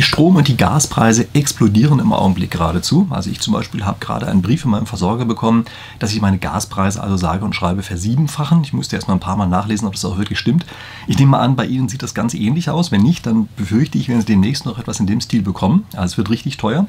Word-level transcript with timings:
Die 0.00 0.06
Strom- 0.06 0.36
und 0.36 0.48
die 0.48 0.56
Gaspreise 0.56 1.26
explodieren 1.34 1.98
im 1.98 2.14
Augenblick 2.14 2.52
geradezu. 2.52 3.06
Also 3.10 3.28
ich 3.28 3.40
zum 3.40 3.52
Beispiel 3.52 3.84
habe 3.84 3.98
gerade 4.00 4.26
einen 4.26 4.40
Brief 4.40 4.62
von 4.62 4.70
meinem 4.70 4.86
Versorger 4.86 5.26
bekommen, 5.26 5.66
dass 5.98 6.14
ich 6.14 6.22
meine 6.22 6.38
Gaspreise 6.38 7.02
also 7.02 7.18
sage 7.18 7.44
und 7.44 7.54
schreibe 7.54 7.82
versiebenfachen. 7.82 8.64
Ich 8.64 8.72
musste 8.72 8.96
erst 8.96 9.08
mal 9.08 9.14
ein 9.14 9.20
paar 9.20 9.36
Mal 9.36 9.44
nachlesen, 9.44 9.86
ob 9.86 9.92
das 9.92 10.06
auch 10.06 10.16
wirklich 10.16 10.38
stimmt. 10.38 10.64
Ich 11.06 11.18
nehme 11.18 11.32
mal 11.32 11.40
an, 11.40 11.54
bei 11.54 11.66
Ihnen 11.66 11.90
sieht 11.90 12.02
das 12.02 12.14
ganz 12.14 12.32
ähnlich 12.32 12.70
aus. 12.70 12.90
Wenn 12.90 13.02
nicht, 13.02 13.26
dann 13.26 13.50
befürchte 13.58 13.98
ich, 13.98 14.08
wenn 14.08 14.20
Sie 14.20 14.26
demnächst 14.26 14.64
noch 14.64 14.78
etwas 14.78 15.00
in 15.00 15.06
dem 15.06 15.20
Stil 15.20 15.42
bekommen. 15.42 15.84
Also 15.92 16.12
es 16.12 16.16
wird 16.16 16.30
richtig 16.30 16.56
teuer. 16.56 16.86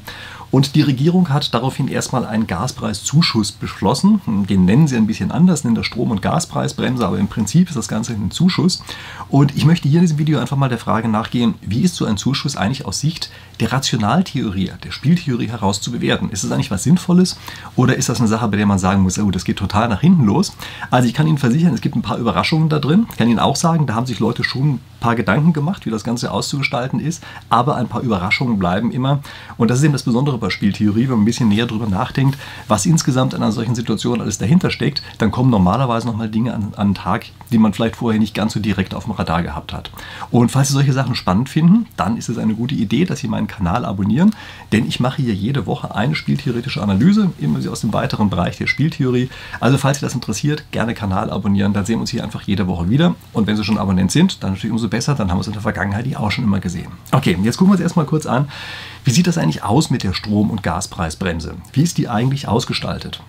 Und 0.52 0.74
die 0.74 0.82
Regierung 0.82 1.30
hat 1.30 1.54
daraufhin 1.54 1.88
erstmal 1.88 2.26
einen 2.26 2.46
Gaspreiszuschuss 2.46 3.52
beschlossen. 3.52 4.20
Den 4.48 4.66
nennen 4.66 4.86
sie 4.86 4.96
ein 4.96 5.06
bisschen 5.06 5.32
anders, 5.32 5.64
nennen 5.64 5.76
das 5.76 5.86
Strom- 5.86 6.10
und 6.10 6.20
Gaspreisbremse, 6.20 7.06
aber 7.06 7.18
im 7.18 7.26
Prinzip 7.26 7.70
ist 7.70 7.76
das 7.76 7.88
Ganze 7.88 8.12
ein 8.12 8.30
Zuschuss. 8.30 8.84
Und 9.30 9.56
ich 9.56 9.64
möchte 9.64 9.88
hier 9.88 10.00
in 10.00 10.04
diesem 10.04 10.18
Video 10.18 10.38
einfach 10.38 10.58
mal 10.58 10.68
der 10.68 10.78
Frage 10.78 11.08
nachgehen, 11.08 11.54
wie 11.62 11.80
ist 11.80 11.96
so 11.96 12.04
ein 12.04 12.18
Zuschuss 12.18 12.54
eigentlich 12.54 12.84
aus 12.84 13.00
Sicht 13.00 13.30
der 13.60 13.72
Rationaltheorie, 13.72 14.72
der 14.84 14.90
Spieltheorie 14.90 15.48
heraus 15.48 15.80
zu 15.80 15.90
bewerten? 15.90 16.28
Ist 16.28 16.44
das 16.44 16.52
eigentlich 16.52 16.70
was 16.70 16.82
Sinnvolles 16.82 17.38
oder 17.74 17.96
ist 17.96 18.10
das 18.10 18.20
eine 18.20 18.28
Sache, 18.28 18.46
bei 18.48 18.58
der 18.58 18.66
man 18.66 18.78
sagen 18.78 19.02
muss, 19.02 19.18
oh, 19.18 19.30
das 19.30 19.46
geht 19.46 19.56
total 19.56 19.88
nach 19.88 20.02
hinten 20.02 20.26
los? 20.26 20.54
Also 20.90 21.08
ich 21.08 21.14
kann 21.14 21.26
Ihnen 21.26 21.38
versichern, 21.38 21.72
es 21.72 21.80
gibt 21.80 21.96
ein 21.96 22.02
paar 22.02 22.18
Überraschungen 22.18 22.68
da 22.68 22.78
drin. 22.78 23.06
Ich 23.10 23.16
kann 23.16 23.30
Ihnen 23.30 23.38
auch 23.38 23.56
sagen, 23.56 23.86
da 23.86 23.94
haben 23.94 24.06
sich 24.06 24.20
Leute 24.20 24.44
schon 24.44 24.74
ein 24.74 24.80
paar 25.00 25.16
Gedanken 25.16 25.54
gemacht, 25.54 25.86
wie 25.86 25.90
das 25.90 26.04
Ganze 26.04 26.30
auszugestalten 26.30 27.00
ist, 27.00 27.24
aber 27.48 27.76
ein 27.76 27.88
paar 27.88 28.02
Überraschungen 28.02 28.58
bleiben 28.58 28.92
immer. 28.92 29.20
Und 29.56 29.70
das 29.70 29.78
ist 29.78 29.84
eben 29.84 29.94
das 29.94 30.02
Besondere 30.02 30.41
bei 30.42 30.50
Spieltheorie, 30.50 31.04
wenn 31.04 31.10
man 31.10 31.22
ein 31.22 31.24
bisschen 31.24 31.48
näher 31.48 31.66
drüber 31.66 31.86
nachdenkt, 31.86 32.38
was 32.68 32.84
insgesamt 32.84 33.32
in 33.32 33.42
einer 33.42 33.52
solchen 33.52 33.74
Situation 33.74 34.20
alles 34.20 34.36
dahinter 34.36 34.70
steckt, 34.70 35.02
dann 35.18 35.30
kommen 35.30 35.48
normalerweise 35.50 36.06
nochmal 36.06 36.28
Dinge 36.28 36.52
an, 36.52 36.74
an 36.76 36.88
den 36.88 36.94
Tag, 36.94 37.26
die 37.50 37.58
man 37.58 37.72
vielleicht 37.72 37.96
vorher 37.96 38.20
nicht 38.20 38.34
ganz 38.34 38.52
so 38.52 38.60
direkt 38.60 38.94
auf 38.94 39.04
dem 39.04 39.12
Radar 39.12 39.42
gehabt 39.42 39.72
hat. 39.72 39.90
Und 40.30 40.50
falls 40.50 40.68
Sie 40.68 40.74
solche 40.74 40.92
Sachen 40.92 41.14
spannend 41.14 41.48
finden, 41.48 41.86
dann 41.96 42.16
ist 42.16 42.28
es 42.28 42.36
eine 42.36 42.54
gute 42.54 42.74
Idee, 42.74 43.06
dass 43.06 43.20
Sie 43.20 43.28
meinen 43.28 43.46
Kanal 43.46 43.84
abonnieren, 43.84 44.34
denn 44.72 44.86
ich 44.86 45.00
mache 45.00 45.22
hier 45.22 45.34
jede 45.34 45.66
Woche 45.66 45.94
eine 45.94 46.14
spieltheoretische 46.14 46.82
Analyse, 46.82 47.30
immer 47.38 47.58
aus 47.70 47.80
dem 47.80 47.92
weiteren 47.92 48.28
Bereich 48.28 48.58
der 48.58 48.66
Spieltheorie. 48.66 49.30
Also 49.60 49.78
falls 49.78 49.98
Sie 49.98 50.04
das 50.04 50.14
interessiert, 50.14 50.64
gerne 50.72 50.94
Kanal 50.94 51.30
abonnieren, 51.30 51.72
dann 51.72 51.86
sehen 51.86 51.96
wir 51.96 52.02
uns 52.02 52.10
hier 52.10 52.24
einfach 52.24 52.42
jede 52.42 52.66
Woche 52.66 52.90
wieder. 52.90 53.14
Und 53.32 53.46
wenn 53.46 53.56
Sie 53.56 53.64
schon 53.64 53.78
Abonnent 53.78 54.10
sind, 54.10 54.42
dann 54.42 54.52
natürlich 54.52 54.72
umso 54.72 54.88
besser, 54.88 55.14
dann 55.14 55.30
haben 55.30 55.38
wir 55.38 55.42
es 55.42 55.46
in 55.46 55.52
der 55.52 55.62
Vergangenheit 55.62 56.02
die 56.06 56.16
auch 56.16 56.30
schon 56.30 56.44
immer 56.44 56.60
gesehen. 56.60 56.90
Okay, 57.12 57.38
jetzt 57.42 57.56
gucken 57.56 57.70
wir 57.70 57.74
uns 57.74 57.82
erstmal 57.82 58.06
kurz 58.06 58.26
an, 58.26 58.48
wie 59.04 59.10
sieht 59.10 59.26
das 59.26 59.38
eigentlich 59.38 59.62
aus 59.62 59.90
mit 59.90 60.02
der 60.02 60.14
Strom- 60.32 60.50
und 60.50 60.62
Gaspreisbremse? 60.62 61.56
Wie 61.74 61.82
ist 61.82 61.98
die 61.98 62.08
eigentlich 62.08 62.48
ausgestaltet? 62.48 63.20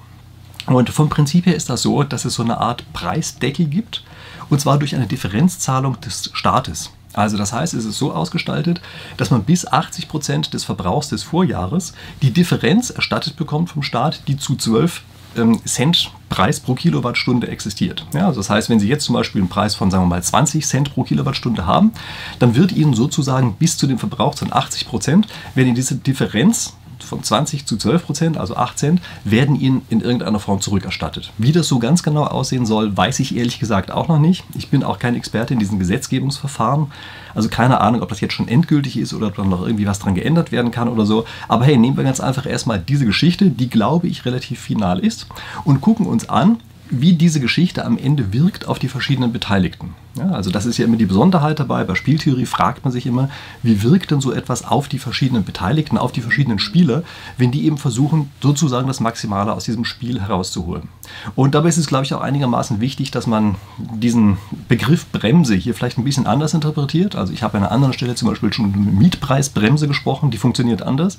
Und 0.68 0.90
vom 0.90 1.10
Prinzip 1.10 1.46
her 1.46 1.56
ist 1.56 1.70
das 1.70 1.82
so, 1.82 2.04
dass 2.04 2.24
es 2.24 2.36
so 2.36 2.44
eine 2.44 2.60
Art 2.60 2.86
Preisdeckel 2.94 3.66
gibt, 3.66 4.06
und 4.50 4.62
zwar 4.62 4.78
durch 4.78 4.96
eine 4.96 5.06
Differenzzahlung 5.06 6.00
des 6.00 6.30
Staates. 6.32 6.92
Also 7.12 7.38
das 7.38 7.52
heißt, 7.52 7.74
es 7.74 7.84
ist 7.84 7.98
so 7.98 8.14
ausgestaltet, 8.14 8.80
dass 9.18 9.32
man 9.32 9.44
bis 9.44 9.68
80 9.68 10.08
Prozent 10.08 10.54
des 10.54 10.64
Verbrauchs 10.64 11.10
des 11.10 11.24
Vorjahres 11.24 11.92
die 12.22 12.32
Differenz 12.32 12.90
erstattet 12.90 13.36
bekommt 13.36 13.70
vom 13.70 13.84
Staat, 13.84 14.22
die 14.30 14.38
zu 14.38 14.56
12 14.56 15.02
ähm, 15.36 15.60
Cent 15.66 16.10
Preis 16.30 16.62
pro 16.62 16.74
Kilowattstunde 16.74 17.50
existiert. 17.50 18.06
Ja, 18.14 18.28
also 18.28 18.40
das 18.40 18.50
heißt, 18.50 18.70
wenn 18.70 18.80
Sie 18.80 18.88
jetzt 18.88 19.04
zum 19.04 19.14
Beispiel 19.14 19.42
einen 19.42 19.50
Preis 19.50 19.76
von, 19.76 19.92
sagen 19.92 20.06
wir 20.06 20.08
mal, 20.08 20.24
20 20.24 20.66
Cent 20.66 20.94
pro 20.94 21.04
Kilowattstunde 21.04 21.66
haben, 21.66 21.92
dann 22.40 22.56
wird 22.56 22.72
Ihnen 22.72 22.94
sozusagen 22.94 23.56
bis 23.56 23.78
zu 23.78 23.88
dem 23.88 24.00
Verbrauch 24.00 24.36
von 24.36 24.54
80 24.54 24.88
Prozent, 24.88 25.28
wenn 25.54 25.68
Ihnen 25.68 25.76
diese 25.76 25.96
Differenz 25.96 26.74
von 27.04 27.24
20 27.24 27.66
zu 27.66 27.78
12 27.78 28.06
Prozent, 28.06 28.38
also 28.38 28.56
8 28.56 28.78
Cent, 28.78 29.02
werden 29.24 29.56
Ihnen 29.56 29.82
in 29.90 30.02
irgendeiner 30.02 30.40
Form 30.40 30.62
zurückerstattet. 30.62 31.32
Wie 31.38 31.52
das 31.52 31.68
so 31.68 31.80
ganz 31.80 32.04
genau 32.04 32.24
aussehen 32.24 32.66
soll, 32.66 32.96
weiß 32.96 33.20
ich 33.20 33.36
ehrlich 33.36 33.60
gesagt 33.60 33.92
auch 33.92 34.08
noch 34.08 34.20
nicht. 34.20 34.44
Ich 34.56 34.70
bin 34.70 34.84
auch 34.84 35.00
kein 35.00 35.16
Experte 35.16 35.54
in 35.54 35.60
diesen 35.60 35.80
Gesetzgebungsverfahren. 35.80 36.92
Also 37.36 37.50
keine 37.50 37.82
Ahnung, 37.82 38.02
ob 38.02 38.10
das 38.10 38.22
jetzt 38.22 38.34
schon 38.34 38.48
endgültig 38.48 38.98
ist 38.98 39.14
oder 39.14 39.28
ob 39.28 39.36
da 39.36 39.44
noch 39.44 39.66
irgendwie 39.66 39.88
was 39.88 40.00
dran 40.00 40.16
geändert 40.16 40.52
werden 40.52 40.72
kann 40.72 40.88
oder 40.88 41.06
so. 41.06 41.26
Aber 41.48 41.66
hey, 41.66 41.78
nehmen 41.78 41.98
wir 41.98 42.04
ganz 42.04 42.20
einfach 42.20 42.46
erstmal 42.46 42.80
diese 42.80 43.06
Geschichte, 43.06 43.50
die 43.50 43.70
glaube 43.70 44.08
ich 44.08 44.26
relativ 44.26 44.60
final 44.60 45.00
ist, 45.00 45.28
und 45.64 45.82
gucken 45.82 46.06
uns 46.06 46.30
an, 46.30 46.58
wie 47.02 47.14
diese 47.14 47.40
Geschichte 47.40 47.86
am 47.86 47.98
Ende 47.98 48.34
wirkt 48.34 48.68
auf 48.68 48.80
die 48.80 48.88
verschiedenen 48.88 49.34
Beteiligten. 49.34 49.96
Ja, 50.16 50.30
also 50.30 50.52
das 50.52 50.68
ist 50.68 50.78
ja 50.78 50.86
immer 50.86 50.98
die 50.98 51.08
Besonderheit 51.08 51.60
dabei. 51.60 51.84
Bei 51.84 51.96
Spieltheorie 51.96 52.46
fragt 52.46 52.84
man 52.84 52.92
sich 52.92 53.08
immer, 53.08 53.30
wie 53.64 53.82
wirkt 53.82 54.12
denn 54.12 54.22
so 54.22 54.32
etwas 54.32 54.64
auf 54.64 54.88
die 54.88 55.00
verschiedenen 55.00 55.44
Beteiligten, 55.44 55.98
auf 55.98 56.12
die 56.12 56.22
verschiedenen 56.22 56.60
Spieler, 56.60 57.02
wenn 57.38 57.52
die 57.52 57.66
eben 57.66 57.80
versuchen, 57.80 58.30
sozusagen 58.42 58.88
das 58.88 59.00
Maximale 59.00 59.54
aus 59.54 59.66
diesem 59.66 59.86
Spiel 59.86 60.22
herauszuholen. 60.22 60.88
Und 61.36 61.56
dabei 61.56 61.70
ist 61.70 61.78
es, 61.78 61.88
glaube 61.88 62.06
ich, 62.06 62.14
auch 62.14 62.22
einigermaßen 62.22 62.80
wichtig, 62.80 63.10
dass 63.10 63.26
man 63.26 63.56
diesen 63.78 64.38
Begriff 64.68 65.08
Bremse 65.12 65.56
hier 65.56 65.74
vielleicht 65.74 65.98
ein 65.98 66.04
bisschen 66.04 66.28
anders 66.28 66.54
interpretiert. 66.54 67.16
Also 67.16 67.34
ich 67.34 67.42
habe 67.42 67.58
an 67.58 67.64
einer 67.64 67.72
anderen 67.72 67.94
Stelle 67.94 68.14
zum 68.14 68.30
Beispiel 68.30 68.54
schon 68.54 68.72
mit 68.72 68.94
Mietpreisbremse 68.94 69.88
gesprochen, 69.88 70.30
die 70.30 70.38
funktioniert 70.38 70.84
anders. 70.84 71.18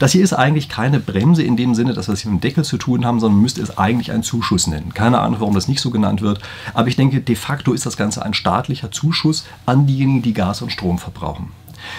Das 0.00 0.12
hier 0.12 0.24
ist 0.24 0.32
eigentlich 0.32 0.70
keine 0.70 0.98
Bremse 0.98 1.42
in 1.42 1.58
dem 1.58 1.74
Sinne, 1.74 1.92
dass 1.92 2.08
wir 2.08 2.14
es 2.14 2.22
hier 2.22 2.30
mit 2.30 2.42
dem 2.42 2.48
Deckel 2.48 2.64
zu 2.64 2.78
tun 2.78 3.04
haben, 3.04 3.20
sondern 3.20 3.42
müsste 3.42 3.60
es 3.60 3.76
eigentlich 3.76 4.12
einen 4.12 4.22
Zuschuss 4.22 4.66
nennen. 4.66 4.94
Keine 4.94 5.20
Ahnung, 5.20 5.40
warum 5.40 5.54
das 5.54 5.68
nicht 5.68 5.82
so 5.82 5.90
genannt 5.90 6.22
wird, 6.22 6.40
aber 6.72 6.88
ich 6.88 6.96
denke, 6.96 7.20
de 7.20 7.36
facto 7.36 7.74
ist 7.74 7.84
das 7.84 7.98
Ganze 7.98 8.24
ein 8.24 8.32
staatlicher 8.32 8.90
Zuschuss 8.90 9.44
an 9.66 9.86
diejenigen, 9.86 10.22
die 10.22 10.32
Gas 10.32 10.62
und 10.62 10.72
Strom 10.72 10.98
verbrauchen. 10.98 11.52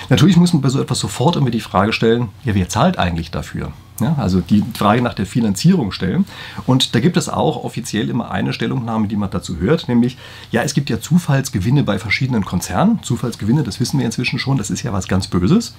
Natürlich 0.10 0.36
muss 0.36 0.52
man 0.52 0.64
bei 0.64 0.70
so 0.70 0.82
etwas 0.82 0.98
sofort 0.98 1.36
immer 1.36 1.52
die 1.52 1.60
Frage 1.60 1.94
stellen, 1.94 2.30
ja, 2.44 2.56
wer 2.56 2.68
zahlt 2.70 2.98
eigentlich 2.98 3.30
dafür? 3.30 3.72
Ja, 4.00 4.16
also 4.18 4.42
die 4.42 4.64
Frage 4.74 5.04
nach 5.04 5.14
der 5.14 5.28
Finanzierung 5.28 5.92
stellen. 5.92 6.26
Und 6.66 6.96
da 6.96 7.00
gibt 7.00 7.18
es 7.18 7.30
auch 7.30 7.64
offiziell 7.64 8.10
immer 8.10 8.32
eine 8.32 8.52
Stellungnahme, 8.52 9.08
die 9.08 9.16
man 9.16 9.30
dazu 9.30 9.58
hört, 9.58 9.88
nämlich, 9.88 10.18
ja, 10.50 10.64
es 10.64 10.74
gibt 10.74 10.90
ja 10.90 11.00
Zufallsgewinne 11.00 11.84
bei 11.84 12.00
verschiedenen 12.00 12.46
Konzernen. 12.46 13.04
Zufallsgewinne, 13.04 13.62
das 13.62 13.80
wissen 13.80 14.00
wir 14.00 14.08
inzwischen 14.08 14.40
schon, 14.40 14.58
das 14.58 14.72
ist 14.72 14.82
ja 14.82 14.92
was 14.92 15.08
ganz 15.08 15.28
Böses. 15.28 15.76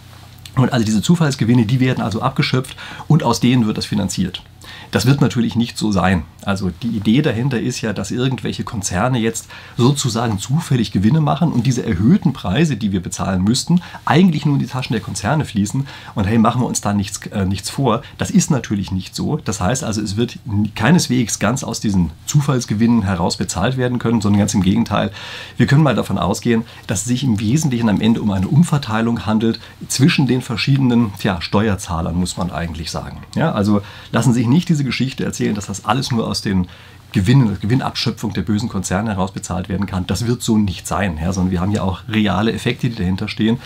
Und 0.57 0.73
also 0.73 0.85
diese 0.85 1.03
Zufallsgewinne, 1.03 1.67
die 1.67 1.81
werden 1.81 2.03
also 2.03 2.21
abgeschöpft 2.21 2.77
und 3.09 3.23
aus 3.23 3.41
denen 3.41 3.67
wird 3.67 3.79
das 3.79 3.87
finanziert. 3.87 4.43
Das 4.91 5.07
wird 5.07 5.21
natürlich 5.21 5.57
nicht 5.57 5.79
so 5.79 5.93
sein. 5.93 6.25
Also 6.45 6.71
die 6.83 6.89
Idee 6.89 7.23
dahinter 7.23 7.61
ist 7.61 7.81
ja, 7.81 7.93
dass 7.93 8.11
irgendwelche 8.11 8.65
Konzerne 8.65 9.19
jetzt 9.19 9.49
sozusagen 9.77 10.39
zufällig 10.39 10.93
Gewinne 10.93 11.21
machen 11.21 11.53
und 11.53 11.67
diese 11.67 11.87
erhöhten 11.87 12.33
Preise, 12.33 12.77
die 12.77 12.93
wir 12.93 13.01
bezahlen 13.01 13.43
müssten, 13.45 13.81
eigentlich 14.05 14.45
nur 14.45 14.55
in 14.57 14.61
die 14.61 14.67
Taschen 14.67 14.93
der 14.93 15.03
Konzerne 15.03 15.45
fließen. 15.45 15.87
Und 16.15 16.25
hey, 16.25 16.39
machen 16.39 16.61
wir 16.61 16.67
uns 16.67 16.81
da 16.81 16.93
nichts, 16.93 17.27
äh, 17.29 17.45
nichts 17.45 17.71
vor. 17.71 18.03
Das 18.19 18.31
ist 18.31 18.51
natürlich 18.51 18.91
nicht 18.91 19.15
so. 19.15 19.37
Das 19.37 19.61
heißt 19.61 19.85
also, 19.85 20.01
es 20.01 20.17
wird 20.17 20.39
keineswegs 20.75 21.39
ganz 21.39 21.63
aus 21.65 21.81
diesen 21.81 22.11
Zufallsgewinnen 22.27 23.03
heraus 23.03 23.37
bezahlt 23.37 23.77
werden 23.77 23.99
können, 23.99 24.21
sondern 24.21 24.41
ganz 24.41 24.55
im 24.55 24.63
Gegenteil. 24.63 25.11
Wir 25.57 25.67
können 25.67 25.83
mal 25.83 25.95
davon 25.95 26.19
ausgehen, 26.19 26.65
dass 26.87 27.01
es 27.01 27.07
sich 27.07 27.25
im 27.25 27.39
Wesentlichen 27.41 27.89
am 27.89 28.01
Ende 28.01 28.21
um 28.21 28.31
eine 28.31 28.49
Umverteilung 28.49 29.27
handelt 29.27 29.61
zwischen 29.89 30.27
den 30.27 30.43
verschiedenen 30.43 31.13
tja, 31.19 31.41
Steuerzahlern, 31.41 32.17
muss 32.17 32.37
man 32.37 32.51
eigentlich 32.51 32.91
sagen. 32.91 33.23
Ja, 33.37 33.53
also 33.53 33.83
lassen 34.11 34.33
sich 34.33 34.47
nicht 34.53 34.69
diese 34.69 34.85
Geschichte 34.85 35.25
erzählen, 35.25 35.55
dass 35.55 35.67
das 35.67 35.85
alles 35.85 36.11
nur 36.11 36.27
aus 36.29 36.43
den 36.43 36.69
Gewinnen, 37.13 37.59
Gewinnabschöpfung 37.61 38.33
der 38.33 38.43
bösen 38.43 38.69
Konzerne 38.69 39.11
heraus 39.11 39.33
bezahlt 39.33 39.69
werden 39.69 39.87
kann. 39.87 40.07
Das 40.07 40.27
wird 40.27 40.43
so 40.43 40.57
nicht 40.57 40.87
sein, 40.87 41.19
ja, 41.19 41.33
sondern 41.33 41.51
wir 41.51 41.61
haben 41.61 41.73
ja 41.73 41.83
auch 41.83 42.01
reale 42.09 42.53
Effekte, 42.53 42.89
die 42.89 42.97
dahinter 42.97 43.29
stehen, 43.29 43.61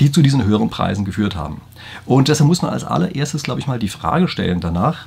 die 0.00 0.12
zu 0.12 0.22
diesen 0.22 0.44
höheren 0.44 0.70
Preisen 0.70 1.04
geführt 1.04 1.34
haben. 1.34 1.60
Und 2.06 2.28
deshalb 2.28 2.46
muss 2.46 2.62
man 2.62 2.70
als 2.70 2.84
allererstes, 2.84 3.42
glaube 3.42 3.60
ich, 3.60 3.66
mal 3.66 3.80
die 3.80 3.88
Frage 3.88 4.28
stellen 4.28 4.60
danach, 4.60 5.06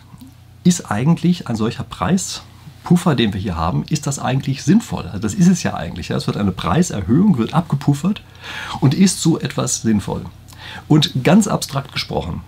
ist 0.66 0.92
eigentlich 0.92 1.48
ein 1.48 1.56
solcher 1.56 1.84
Preispuffer, 1.84 3.16
den 3.16 3.34
wir 3.34 3.40
hier 3.40 3.56
haben, 3.56 3.86
ist 3.90 4.08
das 4.08 4.20
eigentlich 4.20 4.64
sinnvoll? 4.64 5.06
Also 5.06 5.20
das 5.20 5.34
ist 5.34 5.48
es 5.48 5.64
ja 5.64 5.76
eigentlich. 5.76 6.10
Es 6.10 6.28
wird 6.28 6.38
eine 6.38 6.52
Preiserhöhung, 6.52 7.38
wird 7.38 7.54
abgepuffert 7.54 8.22
und 8.82 8.94
ist 8.94 9.22
so 9.22 9.40
etwas 9.40 9.84
sinnvoll? 9.84 10.26
Und 10.88 11.24
ganz 11.24 11.48
abstrakt 11.48 11.94
gesprochen, 11.94 12.42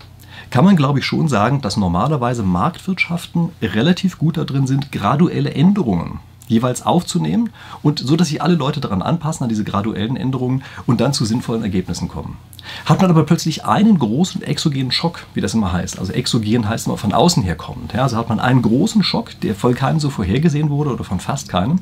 kann 0.50 0.66
man, 0.66 0.76
glaube 0.76 1.00
ich, 1.00 1.06
schon 1.06 1.28
sagen, 1.28 1.62
dass 1.62 1.78
normalerweise 1.78 2.44
Marktwirtschaften 2.44 3.50
relativ 3.62 4.18
gut 4.18 4.38
darin 4.38 4.68
sind, 4.68 4.92
graduelle 4.92 5.54
Änderungen 5.54 6.20
jeweils 6.48 6.86
aufzunehmen 6.86 7.50
und 7.84 8.00
so, 8.00 8.16
dass 8.16 8.30
sich 8.30 8.42
alle 8.42 8.56
Leute 8.56 8.80
daran 8.80 9.02
anpassen, 9.02 9.44
an 9.44 9.50
diese 9.50 9.64
graduellen 9.64 10.18
Änderungen 10.18 10.64
und 10.86 11.02
dann 11.02 11.14
zu 11.14 11.26
sinnvollen 11.26 11.64
Ergebnissen 11.64 12.08
kommen. 12.08 12.38
Hat 12.86 13.02
man 13.02 13.10
aber 13.10 13.24
plötzlich 13.24 13.66
einen 13.66 14.00
großen 14.00 14.42
exogenen 14.42 14.92
Schock, 14.92 15.26
wie 15.34 15.42
das 15.42 15.54
immer 15.54 15.72
heißt, 15.72 16.00
also 16.00 16.12
exogen 16.12 16.68
heißt 16.68 16.88
immer 16.88 16.98
von 16.98 17.14
außen 17.14 17.44
herkommend, 17.44 17.94
ja, 17.94 18.04
also 18.04 18.18
hat 18.18 18.30
man 18.30 18.40
einen 18.40 18.62
großen 18.62 19.04
Schock, 19.04 19.40
der 19.42 19.56
voll 19.56 19.74
keinem 19.74 20.00
so 20.00 20.10
vorhergesehen 20.10 20.70
wurde 20.70 20.92
oder 20.94 21.04
von 21.04 21.20
fast 21.20 21.50
keinem, 21.50 21.80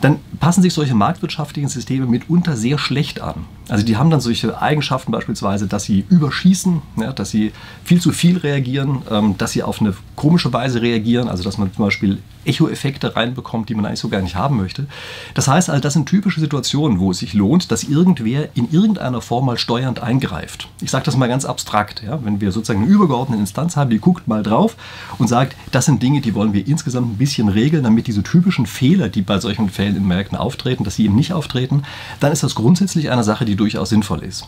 dann 0.00 0.18
passen 0.38 0.62
sich 0.62 0.72
solche 0.72 0.94
marktwirtschaftlichen 0.94 1.68
Systeme 1.68 2.06
mitunter 2.06 2.56
sehr 2.56 2.78
schlecht 2.78 3.20
an. 3.20 3.44
Also 3.68 3.84
die 3.84 3.96
haben 3.96 4.10
dann 4.10 4.20
solche 4.20 4.60
Eigenschaften 4.60 5.12
beispielsweise, 5.12 5.68
dass 5.68 5.84
sie 5.84 6.04
überschießen, 6.08 6.82
ja, 6.96 7.12
dass 7.12 7.30
sie 7.30 7.52
viel 7.84 8.00
zu 8.00 8.10
viel 8.10 8.38
reagieren, 8.38 9.02
ähm, 9.08 9.38
dass 9.38 9.52
sie 9.52 9.62
auf 9.62 9.80
eine 9.80 9.94
komische 10.16 10.52
Weise 10.52 10.82
reagieren, 10.82 11.28
also 11.28 11.44
dass 11.44 11.56
man 11.56 11.72
zum 11.72 11.84
Beispiel 11.84 12.18
Echo-Effekte 12.44 13.14
reinbekommt, 13.14 13.68
die 13.68 13.74
man 13.74 13.86
eigentlich 13.86 14.00
so 14.00 14.08
gar 14.08 14.22
nicht 14.22 14.34
haben 14.34 14.56
möchte. 14.56 14.86
Das 15.34 15.46
heißt 15.46 15.70
also, 15.70 15.80
das 15.80 15.92
sind 15.92 16.06
typische 16.06 16.40
Situationen, 16.40 16.98
wo 16.98 17.10
es 17.10 17.18
sich 17.18 17.34
lohnt, 17.34 17.70
dass 17.70 17.84
irgendwer 17.84 18.48
in 18.54 18.70
irgendeiner 18.72 19.20
Form 19.20 19.46
mal 19.46 19.58
steuernd 19.58 20.02
eingreift. 20.02 20.68
Ich 20.80 20.90
sage 20.90 21.04
das 21.04 21.16
mal 21.16 21.28
ganz 21.28 21.44
abstrakt. 21.44 22.02
Ja? 22.02 22.18
Wenn 22.24 22.40
wir 22.40 22.50
sozusagen 22.50 22.82
eine 22.82 22.90
übergeordnete 22.90 23.40
Instanz 23.40 23.76
haben, 23.76 23.90
die 23.90 23.98
guckt 23.98 24.26
mal 24.26 24.42
drauf 24.42 24.76
und 25.18 25.28
sagt, 25.28 25.54
das 25.70 25.84
sind 25.84 26.02
Dinge, 26.02 26.20
die 26.22 26.34
wollen 26.34 26.54
wir 26.54 26.66
insgesamt 26.66 27.12
ein 27.12 27.18
bisschen 27.18 27.48
regeln, 27.48 27.84
damit 27.84 28.06
diese 28.06 28.22
typischen 28.22 28.66
Fehler, 28.66 29.08
die 29.10 29.22
bei 29.22 29.38
solchen 29.38 29.68
Fällen 29.68 29.89
in 29.96 30.06
Märkten 30.06 30.36
auftreten, 30.36 30.84
dass 30.84 30.96
sie 30.96 31.04
eben 31.04 31.16
nicht 31.16 31.32
auftreten, 31.32 31.82
dann 32.20 32.32
ist 32.32 32.42
das 32.42 32.54
grundsätzlich 32.54 33.10
eine 33.10 33.24
Sache, 33.24 33.44
die 33.44 33.56
durchaus 33.56 33.90
sinnvoll 33.90 34.22
ist. 34.22 34.46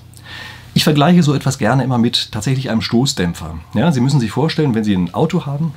Ich 0.75 0.85
vergleiche 0.85 1.23
so 1.23 1.35
etwas 1.35 1.59
gerne 1.59 1.85
immer 1.85 1.99
mit 1.99 2.33
tatsächlich 2.33 2.71
einem 2.71 2.81
Stoßdämpfer. 2.81 3.57
Ja, 3.75 3.93
Sie 3.93 4.01
müssen 4.01 4.21
sich 4.21 4.31
vorstellen, 4.31 4.75
wenn 4.75 4.85
Sie 4.85 4.95
ein 4.95 5.13
Auto 5.13 5.45
haben, 5.45 5.75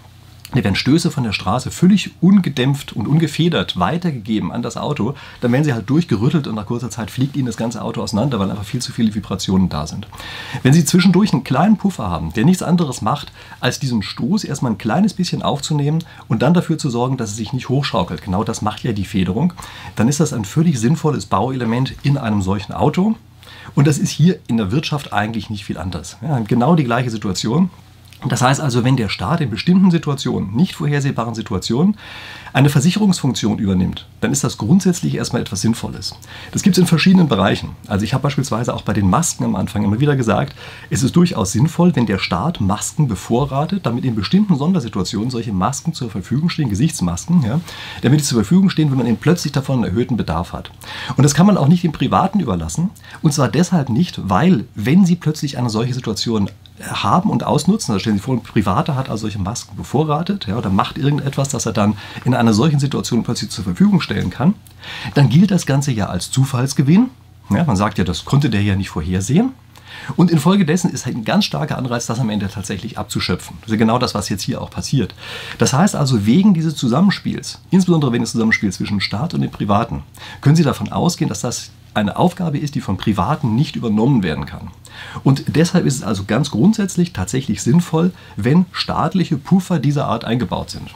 da 0.55 0.63
werden 0.63 0.75
Stöße 0.75 1.11
von 1.11 1.23
der 1.23 1.33
Straße 1.33 1.69
völlig 1.71 2.11
ungedämpft 2.21 2.93
und 2.93 3.07
ungefedert 3.07 3.77
weitergegeben 3.79 4.51
an 4.51 4.61
das 4.61 4.77
Auto. 4.77 5.15
Dann 5.41 5.51
werden 5.51 5.63
sie 5.63 5.73
halt 5.73 5.89
durchgerüttelt 5.89 6.47
und 6.47 6.55
nach 6.55 6.65
kurzer 6.65 6.89
Zeit 6.89 7.11
fliegt 7.11 7.35
ihnen 7.35 7.45
das 7.45 7.57
ganze 7.57 7.81
Auto 7.81 8.01
auseinander, 8.01 8.39
weil 8.39 8.49
einfach 8.49 8.63
viel 8.63 8.81
zu 8.81 8.91
viele 8.91 9.13
Vibrationen 9.13 9.69
da 9.69 9.85
sind. 9.85 10.07
Wenn 10.63 10.73
sie 10.73 10.85
zwischendurch 10.85 11.33
einen 11.33 11.43
kleinen 11.43 11.77
Puffer 11.77 12.09
haben, 12.09 12.33
der 12.33 12.45
nichts 12.45 12.63
anderes 12.63 13.01
macht, 13.01 13.31
als 13.59 13.79
diesen 13.79 14.01
Stoß 14.01 14.43
erstmal 14.43 14.71
ein 14.71 14.77
kleines 14.77 15.13
bisschen 15.13 15.41
aufzunehmen 15.41 16.03
und 16.27 16.41
dann 16.41 16.53
dafür 16.53 16.77
zu 16.77 16.89
sorgen, 16.89 17.17
dass 17.17 17.31
es 17.31 17.35
sich 17.35 17.53
nicht 17.53 17.69
hochschaukelt, 17.69 18.21
genau 18.21 18.43
das 18.43 18.61
macht 18.61 18.83
ja 18.83 18.93
die 18.93 19.05
Federung, 19.05 19.53
dann 19.95 20.07
ist 20.07 20.19
das 20.19 20.33
ein 20.33 20.45
völlig 20.45 20.79
sinnvolles 20.79 21.25
Bauelement 21.25 21.93
in 22.03 22.17
einem 22.17 22.41
solchen 22.41 22.73
Auto. 22.73 23.15
Und 23.73 23.87
das 23.87 23.97
ist 23.97 24.11
hier 24.11 24.39
in 24.47 24.57
der 24.57 24.71
Wirtschaft 24.71 25.11
eigentlich 25.11 25.49
nicht 25.49 25.65
viel 25.65 25.77
anders. 25.77 26.17
Ja, 26.21 26.39
genau 26.39 26.75
die 26.75 26.83
gleiche 26.83 27.09
Situation. 27.09 27.69
Das 28.27 28.41
heißt 28.41 28.61
also, 28.61 28.83
wenn 28.83 28.97
der 28.97 29.09
Staat 29.09 29.41
in 29.41 29.49
bestimmten 29.49 29.91
Situationen, 29.91 30.55
nicht 30.55 30.75
vorhersehbaren 30.75 31.35
Situationen, 31.35 31.97
eine 32.53 32.69
Versicherungsfunktion 32.69 33.59
übernimmt, 33.59 34.07
dann 34.21 34.31
ist 34.31 34.43
das 34.43 34.57
grundsätzlich 34.57 35.15
erstmal 35.15 35.41
etwas 35.41 35.61
Sinnvolles. 35.61 36.15
Das 36.53 36.63
gibt 36.63 36.77
es 36.77 36.81
in 36.81 36.87
verschiedenen 36.87 37.27
Bereichen. 37.27 37.71
Also 37.87 38.05
ich 38.05 38.13
habe 38.13 38.23
beispielsweise 38.23 38.73
auch 38.73 38.81
bei 38.81 38.93
den 38.93 39.09
Masken 39.09 39.43
am 39.43 39.55
Anfang 39.55 39.83
immer 39.83 39.99
wieder 39.99 40.15
gesagt, 40.15 40.55
es 40.89 41.03
ist 41.03 41.15
durchaus 41.15 41.51
sinnvoll, 41.51 41.95
wenn 41.95 42.05
der 42.05 42.17
Staat 42.17 42.61
Masken 42.61 43.07
bevorratet, 43.07 43.85
damit 43.85 44.05
in 44.05 44.15
bestimmten 44.15 44.55
Sondersituationen 44.55 45.29
solche 45.29 45.51
Masken 45.51 45.93
zur 45.93 46.09
Verfügung 46.09 46.49
stehen, 46.49 46.69
Gesichtsmasken, 46.69 47.43
ja, 47.43 47.59
damit 48.01 48.21
sie 48.21 48.27
zur 48.27 48.39
Verfügung 48.39 48.69
stehen, 48.69 48.89
wenn 48.89 48.97
man 48.97 49.07
eben 49.07 49.17
plötzlich 49.17 49.51
davon 49.51 49.83
einen 49.83 49.91
erhöhten 49.91 50.15
Bedarf 50.15 50.53
hat. 50.53 50.71
Und 51.17 51.23
das 51.23 51.33
kann 51.33 51.45
man 51.45 51.57
auch 51.57 51.67
nicht 51.67 51.83
dem 51.83 51.91
Privaten 51.91 52.39
überlassen. 52.39 52.89
Und 53.21 53.33
zwar 53.33 53.49
deshalb 53.49 53.89
nicht, 53.89 54.21
weil 54.29 54.65
wenn 54.73 55.05
Sie 55.05 55.17
plötzlich 55.17 55.57
eine 55.57 55.69
solche 55.69 55.93
Situation 55.93 56.49
haben 56.81 57.29
und 57.29 57.43
ausnutzen. 57.43 57.93
Da 57.93 57.99
stellen 57.99 58.17
Sie 58.17 58.21
vor, 58.21 58.35
ein 58.35 58.43
Privater 58.43 58.95
hat 58.95 59.09
also 59.09 59.21
solche 59.21 59.39
Masken 59.39 59.75
bevorratet 59.75 60.47
ja, 60.47 60.57
oder 60.57 60.69
macht 60.69 60.97
irgendetwas, 60.97 61.49
das 61.49 61.65
er 61.65 61.73
dann 61.73 61.97
in 62.25 62.33
einer 62.33 62.53
solchen 62.53 62.79
Situation 62.79 63.23
plötzlich 63.23 63.49
zur 63.49 63.63
Verfügung 63.63 64.01
stellen 64.01 64.29
kann. 64.29 64.53
Dann 65.13 65.29
gilt 65.29 65.51
das 65.51 65.65
Ganze 65.65 65.91
ja 65.91 66.07
als 66.07 66.31
Zufallsgewinn. 66.31 67.09
Ja, 67.49 67.63
man 67.63 67.75
sagt 67.75 67.97
ja, 67.97 68.03
das 68.03 68.25
konnte 68.25 68.49
der 68.49 68.61
ja 68.61 68.75
nicht 68.75 68.89
vorhersehen. 68.89 69.53
Und 70.17 70.29
infolgedessen 70.29 70.91
ist 70.91 71.05
halt 71.05 71.15
ein 71.15 71.23
ganz 71.23 71.45
starker 71.45 71.77
Anreiz, 71.77 72.05
das 72.05 72.19
am 72.19 72.29
Ende 72.29 72.49
tatsächlich 72.49 72.97
abzuschöpfen. 72.97 73.57
Das 73.61 73.67
ist 73.67 73.73
ja 73.73 73.77
genau 73.77 73.97
das, 73.97 74.13
was 74.13 74.29
jetzt 74.29 74.41
hier 74.41 74.61
auch 74.61 74.69
passiert. 74.69 75.15
Das 75.57 75.73
heißt 75.73 75.95
also, 75.95 76.25
wegen 76.25 76.53
dieses 76.53 76.75
Zusammenspiels, 76.75 77.59
insbesondere 77.71 78.11
wegen 78.11 78.23
des 78.23 78.31
Zusammenspiels 78.31 78.75
zwischen 78.75 78.99
Staat 78.99 79.33
und 79.33 79.41
den 79.41 79.51
Privaten, 79.51 80.03
können 80.41 80.55
Sie 80.55 80.63
davon 80.63 80.91
ausgehen, 80.91 81.29
dass 81.29 81.41
das 81.41 81.71
eine 81.95 82.17
Aufgabe 82.17 82.57
ist, 82.57 82.75
die 82.75 82.81
von 82.81 82.97
Privaten 82.97 83.55
nicht 83.55 83.75
übernommen 83.75 84.23
werden 84.23 84.45
kann. 84.45 84.69
Und 85.23 85.43
deshalb 85.55 85.85
ist 85.85 85.95
es 85.95 86.03
also 86.03 86.23
ganz 86.25 86.51
grundsätzlich 86.51 87.13
tatsächlich 87.13 87.61
sinnvoll, 87.61 88.11
wenn 88.35 88.65
staatliche 88.71 89.37
Puffer 89.37 89.79
dieser 89.79 90.05
Art 90.05 90.25
eingebaut 90.25 90.69
sind. 90.69 90.95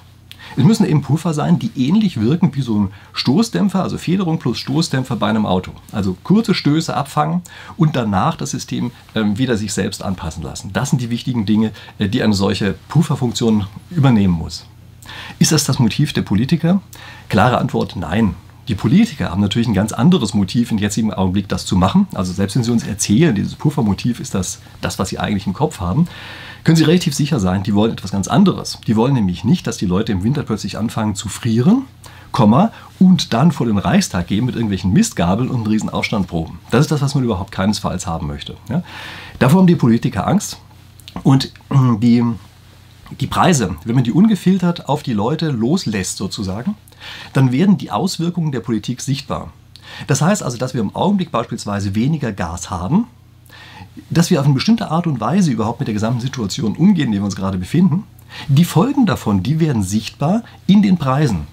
Es 0.58 0.64
müssen 0.64 0.86
eben 0.86 1.02
Puffer 1.02 1.34
sein, 1.34 1.60
die 1.60 1.72
ähnlich 1.76 2.20
wirken 2.20 2.56
wie 2.56 2.62
so 2.62 2.80
ein 2.80 2.92
Stoßdämpfer, 3.14 3.84
also 3.84 3.98
Federung 3.98 4.40
plus 4.40 4.58
Stoßdämpfer 4.58 5.16
bei 5.16 5.30
einem 5.30 5.46
Auto. 5.46 5.72
Also 5.92 6.18
kurze 6.24 6.54
Stöße 6.54 6.96
abfangen 6.96 7.42
und 7.78 7.96
danach 7.96 8.36
das 8.36 8.52
System 8.52 8.92
ähm, 9.16 9.38
wieder 9.38 9.58
sich 9.58 9.74
selbst 9.74 10.04
anpassen 10.04 10.44
lassen. 10.44 10.72
Das 10.74 10.90
sind 10.90 11.02
die 11.02 11.10
wichtigen 11.10 11.46
Dinge, 11.46 11.72
äh, 12.00 12.10
die 12.10 12.24
eine 12.24 12.34
solche 12.34 12.76
Pufferfunktion 12.88 13.68
übernehmen 13.92 14.34
muss. 14.34 14.66
Ist 15.38 15.52
das 15.52 15.66
das 15.66 15.80
Motiv 15.80 16.14
der 16.14 16.24
Politiker? 16.24 16.82
Klare 17.30 17.58
Antwort, 17.58 17.96
nein. 17.96 18.36
Die 18.70 18.76
Politiker 18.76 19.32
haben 19.32 19.42
natürlich 19.42 19.68
ein 19.68 19.74
ganz 19.74 19.92
anderes 19.92 20.36
Motiv 20.36 20.72
im 20.72 20.78
jetzigen 20.78 21.12
Augenblick, 21.12 21.50
das 21.50 21.66
zu 21.66 21.76
machen. 21.76 22.08
Also 22.14 22.32
selbst 22.32 22.56
wenn 22.56 22.64
sie 22.64 22.72
uns 22.72 22.86
erzählen, 22.86 23.34
dieses 23.34 23.56
Puffermotiv 23.56 24.20
ist 24.20 24.36
das, 24.36 24.60
das, 24.80 25.00
was 25.00 25.10
sie 25.10 25.18
eigentlich 25.18 25.48
im 25.48 25.54
Kopf 25.54 25.80
haben, 25.80 26.08
können 26.64 26.76
Sie 26.76 26.84
relativ 26.84 27.16
sicher 27.16 27.40
sein, 27.40 27.64
die 27.64 27.74
wollen 27.74 27.94
etwas 27.94 28.12
ganz 28.12 28.28
anderes. 28.28 28.80
Die 28.86 28.96
wollen 28.96 29.14
nämlich 29.14 29.44
nicht, 29.44 29.66
dass 29.66 29.78
die 29.78 29.88
Leute 29.88 30.12
im 30.12 30.24
Winter 30.24 30.44
plötzlich 30.44 30.78
anfangen 30.78 31.16
zu 31.16 31.30
frieren, 31.30 31.84
Komma, 32.32 32.72
und 33.00 33.34
dann 33.34 33.52
vor 33.52 33.66
den 33.66 33.80
Reichstag 33.80 34.28
gehen 34.28 34.46
mit 34.46 34.54
irgendwelchen 34.54 34.94
Mistgabeln 34.94 35.50
und 35.50 35.56
einen 35.56 35.68
riesen 35.68 35.90
Aufstand 35.90 36.28
proben. 36.28 36.60
Das 36.70 36.82
ist 36.82 36.92
das, 36.92 37.02
was 37.02 37.16
man 37.16 37.24
überhaupt 37.24 37.52
keinesfalls 37.52 38.06
haben 38.06 38.28
möchte. 38.28 38.56
Ja? 38.70 38.84
Davor 39.40 39.62
haben 39.62 39.68
die 39.68 39.76
Politiker 39.76 40.28
Angst 40.28 40.60
und 41.24 41.52
die, 41.72 42.24
die 43.20 43.28
Preise, 43.28 43.78
wenn 43.86 43.96
man 43.96 44.04
die 44.04 44.12
ungefiltert 44.12 44.88
auf 44.90 45.02
die 45.02 45.14
Leute 45.14 45.50
loslässt 45.50 46.18
sozusagen, 46.18 46.76
dann 47.34 47.52
werden 47.52 47.78
die 47.78 47.92
Auswirkungen 47.92 48.52
der 48.52 48.60
Politik 48.60 49.02
sichtbar. 49.02 49.52
Das 50.08 50.22
heißt 50.22 50.44
also, 50.44 50.58
dass 50.58 50.74
wir 50.74 50.82
im 50.82 50.96
Augenblick 50.96 51.32
beispielsweise 51.32 51.96
weniger 51.96 52.32
Gas 52.32 52.70
haben, 52.70 53.08
dass 54.10 54.30
wir 54.30 54.40
auf 54.40 54.46
eine 54.46 54.54
bestimmte 54.54 54.92
Art 54.92 55.08
und 55.08 55.20
Weise 55.20 55.52
überhaupt 55.52 55.80
mit 55.80 55.88
der 55.88 55.94
gesamten 55.94 56.22
Situation 56.22 56.76
umgehen, 56.76 57.08
in 57.08 57.12
der 57.14 57.22
wir 57.22 57.26
uns 57.26 57.36
gerade 57.36 57.58
befinden. 57.58 58.04
Die 58.48 58.66
Folgen 58.66 59.06
davon, 59.06 59.44
die 59.44 59.60
werden 59.60 59.84
sichtbar 59.84 60.44
in 60.68 60.82
den 60.82 60.98
Preisen. 60.98 61.48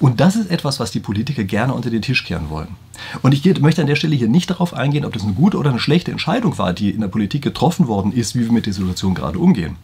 Und 0.00 0.20
das 0.20 0.36
ist 0.36 0.50
etwas, 0.50 0.80
was 0.80 0.90
die 0.90 1.00
Politiker 1.00 1.44
gerne 1.44 1.72
unter 1.72 1.90
den 1.90 2.02
Tisch 2.02 2.24
kehren 2.24 2.50
wollen. 2.50 2.76
Und 3.22 3.32
ich 3.32 3.60
möchte 3.60 3.80
an 3.80 3.86
der 3.86 3.96
Stelle 3.96 4.16
hier 4.16 4.28
nicht 4.28 4.50
darauf 4.50 4.74
eingehen, 4.74 5.04
ob 5.04 5.12
das 5.12 5.22
eine 5.22 5.32
gute 5.32 5.56
oder 5.58 5.70
eine 5.70 5.78
schlechte 5.78 6.10
Entscheidung 6.10 6.58
war, 6.58 6.72
die 6.72 6.90
in 6.90 7.00
der 7.00 7.08
Politik 7.08 7.42
getroffen 7.42 7.88
worden 7.88 8.12
ist, 8.12 8.34
wie 8.34 8.44
wir 8.44 8.52
mit 8.52 8.66
der 8.66 8.72
Situation 8.72 9.14
gerade 9.14 9.38
umgehen. 9.38 9.76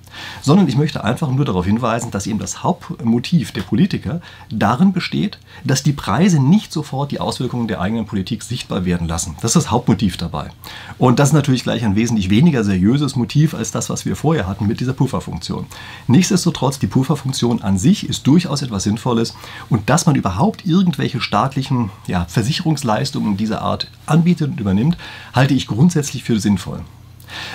Sondern 0.43 0.69
ich 0.69 0.77
möchte 0.77 1.03
einfach 1.05 1.31
nur 1.31 1.45
darauf 1.45 1.65
hinweisen, 1.65 2.11
dass 2.11 2.27
eben 2.27 2.39
das 2.39 2.63
Hauptmotiv 2.63 3.53
der 3.53 3.63
Politiker 3.63 4.21
darin 4.51 4.93
besteht, 4.93 5.39
dass 5.65 5.83
die 5.83 5.93
Preise 5.93 6.41
nicht 6.41 6.73
sofort 6.73 7.11
die 7.11 7.21
Auswirkungen 7.21 7.69
der 7.69 7.81
eigenen 7.81 8.07
Politik 8.07 8.43
sichtbar 8.43 8.85
werden 8.85 9.09
lassen. 9.09 9.37
Das 9.41 9.57
ist 9.57 9.65
das 9.65 9.71
Hauptmotiv 9.71 10.17
dabei. 10.17 10.51
Und 10.99 11.19
das 11.19 11.31
ist 11.31 11.35
natürlich 11.35 11.63
gleich 11.63 11.85
ein 11.85 11.97
wesentlich 11.97 12.31
weniger 12.31 12.65
seriöses 12.65 13.17
Motiv 13.17 13.55
als 13.55 13.71
das, 13.71 13.91
was 13.91 14.05
wir 14.05 14.17
vorher 14.17 14.47
hatten 14.47 14.67
mit 14.67 14.81
dieser 14.81 14.93
Pufferfunktion. 14.93 15.67
Nichtsdestotrotz, 16.07 16.79
die 16.79 16.87
Pufferfunktion 16.87 17.63
an 17.63 17.79
sich 17.79 18.09
ist 18.09 18.27
durchaus 18.27 18.63
etwas 18.63 18.85
Sinnvolles 18.85 19.35
und 19.69 19.91
dass 19.91 20.07
man 20.07 20.15
überhaupt 20.15 20.67
irgendwelche 20.67 21.21
staatlichen 21.21 21.91
ja, 22.07 22.27
Versicherungsleistungen 22.29 23.04
Leistungen 23.05 23.37
dieser 23.37 23.61
Art 23.61 23.89
anbietet 24.06 24.53
und 24.53 24.61
übernimmt, 24.61 24.97
halte 25.35 25.53
ich 25.53 25.67
grundsätzlich 25.67 26.25
für 26.25 26.41
sinnvoll. 26.41 26.81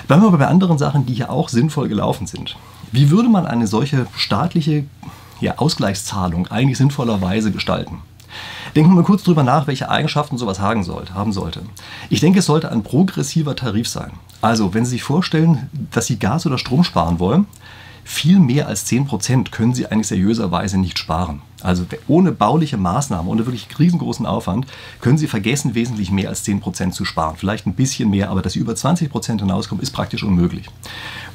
Bleiben 0.06 0.22
wir 0.22 0.28
aber 0.28 0.38
bei 0.38 0.46
anderen 0.46 0.78
Sachen, 0.78 1.06
die 1.06 1.14
hier 1.14 1.30
auch 1.30 1.48
sinnvoll 1.48 1.88
gelaufen 1.88 2.28
sind. 2.28 2.56
Wie 2.92 3.10
würde 3.10 3.28
man 3.28 3.46
eine 3.46 3.66
solche 3.66 4.06
staatliche 4.16 4.84
ja, 5.40 5.58
Ausgleichszahlung 5.58 6.46
eigentlich 6.46 6.78
sinnvollerweise 6.78 7.50
gestalten? 7.50 7.98
Denken 8.76 8.92
wir 8.92 8.96
mal 8.96 9.04
kurz 9.04 9.24
darüber 9.24 9.42
nach, 9.42 9.66
welche 9.66 9.90
Eigenschaften 9.90 10.38
sowas 10.38 10.60
haben 10.60 10.84
sollte. 10.84 11.62
Ich 12.10 12.20
denke, 12.20 12.38
es 12.38 12.46
sollte 12.46 12.70
ein 12.70 12.84
progressiver 12.84 13.56
Tarif 13.56 13.88
sein. 13.88 14.12
Also, 14.40 14.72
wenn 14.72 14.84
Sie 14.84 14.92
sich 14.92 15.02
vorstellen, 15.02 15.68
dass 15.90 16.06
Sie 16.06 16.20
Gas 16.20 16.46
oder 16.46 16.58
Strom 16.58 16.84
sparen 16.84 17.18
wollen, 17.18 17.46
viel 18.04 18.38
mehr 18.38 18.68
als 18.68 18.86
10% 18.86 19.50
können 19.50 19.74
Sie 19.74 19.86
eigentlich 19.88 20.06
seriöserweise 20.06 20.78
nicht 20.78 21.00
sparen. 21.00 21.42
Also 21.62 21.84
ohne 22.08 22.32
bauliche 22.32 22.76
Maßnahmen, 22.76 23.30
ohne 23.30 23.46
wirklich 23.46 23.66
riesengroßen 23.78 24.26
Aufwand, 24.26 24.66
können 25.00 25.18
Sie 25.18 25.26
vergessen, 25.26 25.74
wesentlich 25.74 26.10
mehr 26.10 26.28
als 26.28 26.44
10% 26.44 26.92
zu 26.92 27.04
sparen. 27.04 27.36
Vielleicht 27.36 27.66
ein 27.66 27.74
bisschen 27.74 28.10
mehr, 28.10 28.30
aber 28.30 28.42
dass 28.42 28.54
Sie 28.54 28.60
über 28.60 28.72
20% 28.72 29.40
hinauskommen, 29.40 29.82
ist 29.82 29.92
praktisch 29.92 30.22
unmöglich. 30.22 30.66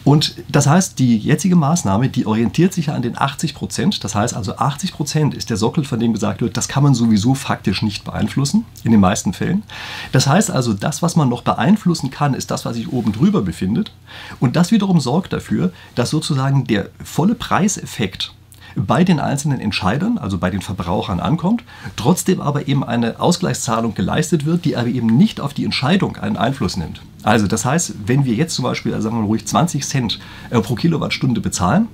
Und 0.05 0.35
das 0.47 0.67
heißt, 0.67 0.99
die 0.99 1.17
jetzige 1.17 1.55
Maßnahme, 1.55 2.09
die 2.09 2.27
orientiert 2.27 2.73
sich 2.73 2.85
ja 2.85 2.93
an 2.93 3.01
den 3.01 3.17
80 3.17 3.55
Prozent. 3.55 4.03
Das 4.03 4.13
heißt 4.13 4.35
also, 4.35 4.55
80 4.55 4.93
Prozent 4.93 5.33
ist 5.33 5.49
der 5.49 5.57
Sockel, 5.57 5.83
von 5.83 5.99
dem 5.99 6.13
gesagt 6.13 6.41
wird, 6.41 6.55
das 6.57 6.67
kann 6.67 6.83
man 6.83 6.93
sowieso 6.93 7.33
faktisch 7.33 7.81
nicht 7.81 8.03
beeinflussen, 8.03 8.65
in 8.83 8.91
den 8.91 8.99
meisten 8.99 9.33
Fällen. 9.33 9.63
Das 10.11 10.27
heißt 10.27 10.51
also, 10.51 10.73
das, 10.73 11.01
was 11.01 11.15
man 11.15 11.27
noch 11.27 11.41
beeinflussen 11.41 12.11
kann, 12.11 12.35
ist 12.35 12.51
das, 12.51 12.65
was 12.65 12.75
sich 12.75 12.93
oben 12.93 13.13
drüber 13.13 13.41
befindet. 13.41 13.91
Und 14.39 14.55
das 14.55 14.71
wiederum 14.71 14.99
sorgt 14.99 15.33
dafür, 15.33 15.73
dass 15.95 16.11
sozusagen 16.11 16.65
der 16.65 16.89
volle 17.03 17.33
Preiseffekt 17.33 18.31
bei 18.75 19.03
den 19.03 19.19
einzelnen 19.19 19.59
Entscheidern, 19.59 20.17
also 20.17 20.37
bei 20.37 20.49
den 20.49 20.61
Verbrauchern 20.61 21.19
ankommt, 21.19 21.63
trotzdem 21.95 22.41
aber 22.41 22.67
eben 22.67 22.83
eine 22.83 23.19
Ausgleichszahlung 23.19 23.93
geleistet 23.95 24.45
wird, 24.45 24.65
die 24.65 24.75
aber 24.75 24.87
eben 24.87 25.07
nicht 25.07 25.39
auf 25.39 25.53
die 25.53 25.65
Entscheidung 25.65 26.17
einen 26.17 26.37
Einfluss 26.37 26.77
nimmt. 26.77 27.01
Also 27.23 27.47
das 27.47 27.65
heißt, 27.65 27.95
wenn 28.05 28.25
wir 28.25 28.33
jetzt 28.33 28.55
zum 28.55 28.63
Beispiel, 28.63 28.93
also 28.93 29.05
sagen 29.05 29.15
wir 29.17 29.21
mal 29.21 29.27
ruhig 29.27 29.45
20 29.45 29.85
Cent 29.85 30.19
äh, 30.49 30.59
pro 30.59 30.75
Kilowattstunde 30.75 31.41
bezahlen, 31.41 31.87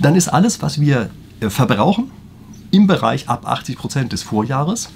dann 0.00 0.16
ist 0.16 0.28
alles, 0.28 0.62
was 0.62 0.80
wir 0.80 1.10
äh, 1.40 1.50
verbrauchen, 1.50 2.10
im 2.70 2.86
Bereich 2.86 3.28
ab 3.28 3.46
80 3.46 3.76
Prozent 3.76 4.12
des 4.12 4.22
Vorjahres, 4.22 4.90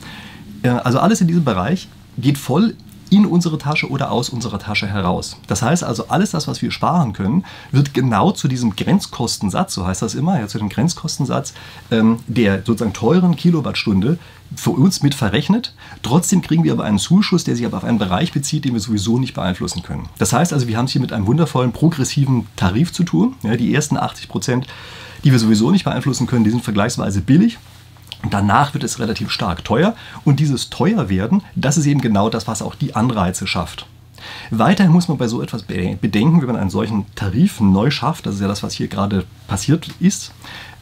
äh, 0.62 0.70
also 0.70 0.98
alles 0.98 1.20
in 1.20 1.28
diesem 1.28 1.44
Bereich, 1.44 1.88
geht 2.18 2.38
voll 2.38 2.74
in 3.16 3.24
unsere 3.24 3.56
Tasche 3.56 3.90
oder 3.90 4.12
aus 4.12 4.28
unserer 4.28 4.58
Tasche 4.58 4.86
heraus. 4.86 5.38
Das 5.46 5.62
heißt 5.62 5.82
also, 5.82 6.08
alles 6.08 6.32
das, 6.32 6.46
was 6.46 6.60
wir 6.60 6.70
sparen 6.70 7.14
können, 7.14 7.44
wird 7.72 7.94
genau 7.94 8.30
zu 8.30 8.46
diesem 8.46 8.76
Grenzkostensatz, 8.76 9.72
so 9.72 9.86
heißt 9.86 10.02
das 10.02 10.14
immer, 10.14 10.38
ja, 10.38 10.46
zu 10.48 10.58
dem 10.58 10.68
Grenzkostensatz 10.68 11.54
ähm, 11.90 12.18
der 12.26 12.58
sozusagen 12.58 12.92
teuren 12.92 13.34
Kilowattstunde 13.34 14.18
für 14.54 14.70
uns 14.70 15.02
mit 15.02 15.14
verrechnet. 15.14 15.74
Trotzdem 16.02 16.42
kriegen 16.42 16.62
wir 16.62 16.72
aber 16.72 16.84
einen 16.84 16.98
Zuschuss, 16.98 17.44
der 17.44 17.56
sich 17.56 17.64
aber 17.64 17.78
auf 17.78 17.84
einen 17.84 17.98
Bereich 17.98 18.32
bezieht, 18.32 18.66
den 18.66 18.74
wir 18.74 18.80
sowieso 18.80 19.18
nicht 19.18 19.34
beeinflussen 19.34 19.82
können. 19.82 20.08
Das 20.18 20.34
heißt 20.34 20.52
also, 20.52 20.68
wir 20.68 20.76
haben 20.76 20.84
es 20.84 20.92
hier 20.92 21.00
mit 21.00 21.12
einem 21.12 21.26
wundervollen 21.26 21.72
progressiven 21.72 22.46
Tarif 22.54 22.92
zu 22.92 23.02
tun. 23.02 23.34
Ja, 23.42 23.56
die 23.56 23.74
ersten 23.74 23.96
80 23.96 24.28
Prozent, 24.28 24.66
die 25.24 25.32
wir 25.32 25.38
sowieso 25.38 25.70
nicht 25.70 25.84
beeinflussen 25.84 26.26
können, 26.26 26.44
die 26.44 26.50
sind 26.50 26.62
vergleichsweise 26.62 27.22
billig. 27.22 27.58
Danach 28.30 28.74
wird 28.74 28.84
es 28.84 28.98
relativ 28.98 29.30
stark 29.30 29.64
teuer 29.64 29.94
und 30.24 30.40
dieses 30.40 30.70
Teuerwerden, 30.70 31.42
das 31.54 31.76
ist 31.76 31.86
eben 31.86 32.00
genau 32.00 32.28
das, 32.30 32.46
was 32.46 32.62
auch 32.62 32.74
die 32.74 32.94
Anreize 32.94 33.46
schafft. 33.46 33.86
Weiterhin 34.50 34.92
muss 34.92 35.08
man 35.08 35.18
bei 35.18 35.28
so 35.28 35.42
etwas 35.42 35.62
bedenken, 35.62 36.40
wenn 36.40 36.48
man 36.48 36.56
einen 36.56 36.70
solchen 36.70 37.06
Tarif 37.14 37.60
neu 37.60 37.90
schafft, 37.90 38.26
das 38.26 38.36
ist 38.36 38.40
ja 38.40 38.48
das, 38.48 38.62
was 38.62 38.72
hier 38.74 38.88
gerade 38.88 39.24
passiert 39.46 39.88
ist, 40.00 40.32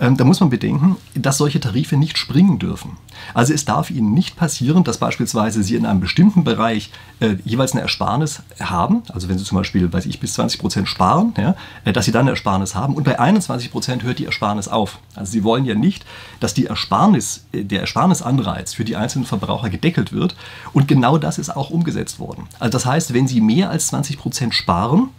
ähm, 0.01 0.17
da 0.17 0.25
muss 0.25 0.41
man 0.41 0.51
bedenken, 0.51 0.97
dass 1.15 1.39
solche 1.39 1.61
Tarife 1.61 1.97
nicht 1.97 2.19
springen 2.19 2.59
dürfen. 2.59 2.97
Also 3.33 3.53
es 3.53 3.65
darf 3.65 3.91
Ihnen 3.91 4.13
nicht 4.13 4.37
passieren, 4.37 4.85
dass 4.85 4.99
beispielsweise 4.99 5.63
Sie 5.63 5.77
in 5.77 5.87
einem 5.87 6.01
bestimmten 6.01 6.45
Bereich 6.45 6.91
äh, 7.21 7.37
jeweils 7.45 7.73
eine 7.73 7.83
Ersparnis 7.83 8.43
haben, 8.61 9.03
also 9.13 9.29
wenn 9.29 9.39
Sie 9.39 9.45
zum 9.45 9.59
Beispiel, 9.59 9.93
weiß 9.93 10.07
ich, 10.07 10.21
bis 10.21 10.35
20 10.35 10.61
Prozent 10.61 10.89
sparen, 10.89 11.33
ja, 11.39 11.55
äh, 11.85 11.93
dass 11.93 12.07
Sie 12.07 12.13
dann 12.13 12.23
eine 12.23 12.31
Ersparnis 12.31 12.75
haben 12.75 12.95
und 12.95 13.05
bei 13.05 13.19
21 13.19 13.71
Prozent 13.71 14.03
hört 14.03 14.19
die 14.19 14.27
Ersparnis 14.27 14.69
auf. 14.69 14.99
Also 15.15 15.33
Sie 15.33 15.45
wollen 15.45 15.65
ja 15.65 15.75
nicht, 15.75 16.05
dass 16.41 16.55
die 16.55 16.67
Ersparnis, 16.67 17.45
äh, 17.53 17.65
der 17.65 17.81
Ersparnisanreiz 17.81 18.75
für 18.75 18.85
die 18.85 18.97
einzelnen 18.97 19.27
Verbraucher 19.27 19.71
gedeckelt 19.71 20.13
wird 20.13 20.35
und 20.73 20.89
genau 20.89 21.19
das 21.19 21.39
ist 21.39 21.55
auch 21.55 21.71
umgesetzt 21.71 22.19
worden. 22.19 22.49
Also 22.59 22.73
das 22.73 22.87
heißt, 22.87 23.15
wenn 23.15 23.29
Sie 23.29 23.41
mehr 23.41 23.71
als 23.71 23.89
20 23.89 24.19
Prozent 24.19 24.55
sparen, 24.55 25.11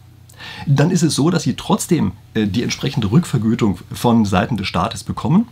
dann 0.65 0.91
ist 0.91 1.03
es 1.03 1.15
so, 1.15 1.29
dass 1.29 1.43
sie 1.43 1.55
trotzdem 1.55 2.13
äh, 2.33 2.47
die 2.47 2.63
entsprechende 2.63 3.11
Rückvergütung 3.11 3.79
von 3.91 4.25
Seiten 4.25 4.57
des 4.57 4.67
Staates 4.67 5.03
bekommen. 5.03 5.47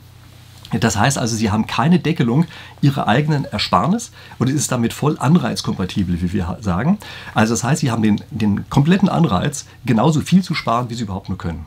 Das 0.79 0.97
heißt 0.97 1.17
also, 1.17 1.35
sie 1.35 1.51
haben 1.51 1.67
keine 1.67 1.99
Deckelung 1.99 2.45
ihrer 2.81 3.07
eigenen 3.07 3.45
Ersparnis 3.45 4.11
und 4.39 4.49
es 4.49 4.55
ist 4.55 4.71
damit 4.71 4.93
voll 4.93 5.17
anreizkompatibel, 5.19 6.21
wie 6.21 6.33
wir 6.33 6.57
sagen. 6.61 6.97
Also 7.33 7.53
das 7.53 7.63
heißt, 7.63 7.81
sie 7.81 7.91
haben 7.91 8.01
den, 8.01 8.21
den 8.31 8.69
kompletten 8.69 9.09
Anreiz, 9.09 9.65
genauso 9.85 10.21
viel 10.21 10.43
zu 10.43 10.55
sparen, 10.55 10.89
wie 10.89 10.95
sie 10.95 11.03
überhaupt 11.03 11.29
nur 11.29 11.37
können. 11.37 11.65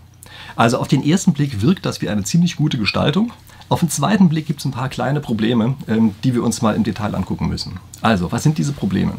Also 0.56 0.78
auf 0.78 0.88
den 0.88 1.04
ersten 1.04 1.32
Blick 1.32 1.62
wirkt 1.62 1.87
das 1.87 2.00
wie 2.00 2.08
eine 2.08 2.25
ziemlich 2.25 2.56
gute 2.56 2.78
Gestaltung. 2.78 3.32
Auf 3.68 3.80
den 3.80 3.90
zweiten 3.90 4.28
Blick 4.28 4.46
gibt 4.46 4.61
es 4.61 4.64
ein 4.64 4.70
paar 4.70 4.88
kleine 4.88 5.20
Probleme, 5.20 5.75
ähm, 5.88 6.14
die 6.23 6.35
wir 6.35 6.42
uns 6.42 6.62
mal 6.62 6.76
im 6.76 6.85
Detail 6.85 7.14
angucken 7.14 7.49
müssen. 7.49 7.78
Also, 8.00 8.30
was 8.30 8.42
sind 8.42 8.58
diese 8.58 8.73
Probleme? 8.73 9.12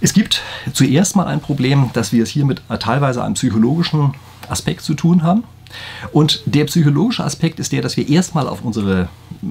Es 0.00 0.12
gibt 0.12 0.42
zuerst 0.72 1.16
mal 1.16 1.26
ein 1.26 1.40
Problem, 1.40 1.90
dass 1.92 2.12
wir 2.12 2.22
es 2.22 2.30
hier 2.30 2.44
mit 2.44 2.62
teilweise 2.78 3.24
einem 3.24 3.34
psychologischen 3.34 4.14
Aspekt 4.48 4.82
zu 4.82 4.94
tun 4.94 5.22
haben. 5.22 5.42
Und 6.12 6.42
der 6.46 6.64
psychologische 6.64 7.24
Aspekt 7.24 7.60
ist 7.60 7.72
der, 7.72 7.82
dass 7.82 7.96
wir 7.96 8.08
erstmal 8.08 8.48
auf 8.48 8.62
unsere 8.62 9.08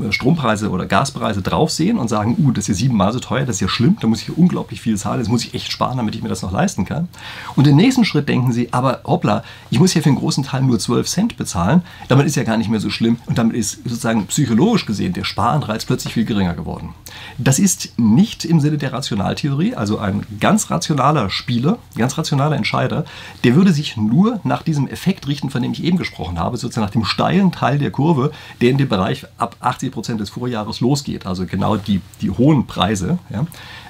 Strompreise 0.09 0.69
oder 0.69 0.85
Gaspreise 0.85 1.41
draufsehen 1.41 1.97
und 1.97 2.09
sagen, 2.09 2.35
uh, 2.39 2.51
das 2.51 2.63
ist 2.63 2.67
ja 2.67 2.73
siebenmal 2.73 3.13
so 3.13 3.19
teuer, 3.19 3.45
das 3.45 3.57
ist 3.57 3.61
ja 3.61 3.69
schlimm, 3.69 3.97
da 4.01 4.07
muss 4.07 4.21
ich 4.21 4.35
unglaublich 4.37 4.81
viel 4.81 4.97
zahlen, 4.97 5.19
das 5.19 5.29
muss 5.29 5.45
ich 5.45 5.53
echt 5.53 5.71
sparen, 5.71 5.97
damit 5.97 6.15
ich 6.15 6.21
mir 6.21 6.29
das 6.29 6.41
noch 6.41 6.51
leisten 6.51 6.85
kann. 6.85 7.07
Und 7.55 7.67
im 7.67 7.75
nächsten 7.75 8.03
Schritt 8.03 8.27
denken 8.27 8.51
sie, 8.51 8.73
aber 8.73 9.01
hoppla, 9.05 9.43
ich 9.69 9.79
muss 9.79 9.93
ja 9.93 10.01
für 10.01 10.09
einen 10.09 10.17
großen 10.17 10.43
Teil 10.43 10.63
nur 10.63 10.79
12 10.79 11.07
Cent 11.07 11.37
bezahlen, 11.37 11.83
damit 12.07 12.25
ist 12.25 12.35
ja 12.35 12.43
gar 12.43 12.57
nicht 12.57 12.69
mehr 12.69 12.79
so 12.79 12.89
schlimm 12.89 13.17
und 13.27 13.37
damit 13.37 13.55
ist 13.55 13.83
sozusagen 13.83 14.27
psychologisch 14.27 14.85
gesehen 14.85 15.13
der 15.13 15.23
Sparanreiz 15.23 15.85
plötzlich 15.85 16.13
viel 16.13 16.25
geringer 16.25 16.53
geworden. 16.53 16.93
Das 17.37 17.59
ist 17.59 17.97
nicht 17.97 18.45
im 18.45 18.59
Sinne 18.59 18.77
der 18.77 18.93
Rationaltheorie, 18.93 19.75
also 19.75 19.99
ein 19.99 20.25
ganz 20.39 20.69
rationaler 20.69 21.29
Spieler, 21.29 21.77
ganz 21.95 22.17
rationaler 22.17 22.55
Entscheider, 22.55 23.05
der 23.43 23.55
würde 23.55 23.71
sich 23.71 23.95
nur 23.95 24.39
nach 24.43 24.63
diesem 24.63 24.87
Effekt 24.87 25.27
richten, 25.27 25.49
von 25.49 25.61
dem 25.61 25.71
ich 25.71 25.83
eben 25.83 25.97
gesprochen 25.97 26.06
habe, 26.06 26.06
sozusagen 26.15 26.85
nach 26.85 26.91
dem 26.91 27.05
steilen 27.05 27.51
Teil 27.51 27.77
der 27.77 27.91
Kurve, 27.91 28.31
der 28.61 28.69
in 28.69 28.77
dem 28.77 28.89
Bereich 28.89 29.25
ab 29.37 29.55
80 29.59 29.91
Prozent 29.91 30.19
des 30.19 30.29
Vorjahres 30.29 30.79
losgeht. 30.79 31.25
Also 31.25 31.45
genau 31.45 31.77
die, 31.77 32.01
die 32.21 32.31
hohen 32.31 32.67
Preise, 32.67 33.19
ja, 33.29 33.45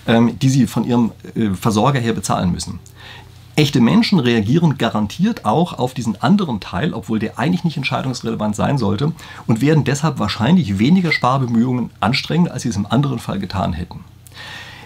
ähm, 0.07 0.37
die 0.39 0.49
sie 0.49 0.67
von 0.67 0.83
ihrem 0.83 1.11
äh, 1.35 1.49
Versorger 1.51 1.99
her 1.99 2.13
bezahlen 2.13 2.51
müssen. 2.51 2.79
Echte 3.57 3.81
Menschen 3.81 4.19
reagieren 4.19 4.77
garantiert 4.77 5.43
auch 5.45 5.79
auf 5.79 5.95
diesen 5.95 6.21
anderen 6.21 6.59
Teil, 6.59 6.93
obwohl 6.93 7.17
der 7.17 7.39
eigentlich 7.39 7.63
nicht 7.63 7.75
entscheidungsrelevant 7.75 8.55
sein 8.55 8.77
sollte, 8.77 9.13
und 9.47 9.61
werden 9.61 9.83
deshalb 9.83 10.19
wahrscheinlich 10.19 10.77
weniger 10.77 11.11
Sparbemühungen 11.11 11.89
anstrengen, 11.99 12.47
als 12.47 12.61
sie 12.61 12.69
es 12.69 12.75
im 12.75 12.85
anderen 12.85 13.17
Fall 13.17 13.39
getan 13.39 13.73
hätten. 13.73 14.03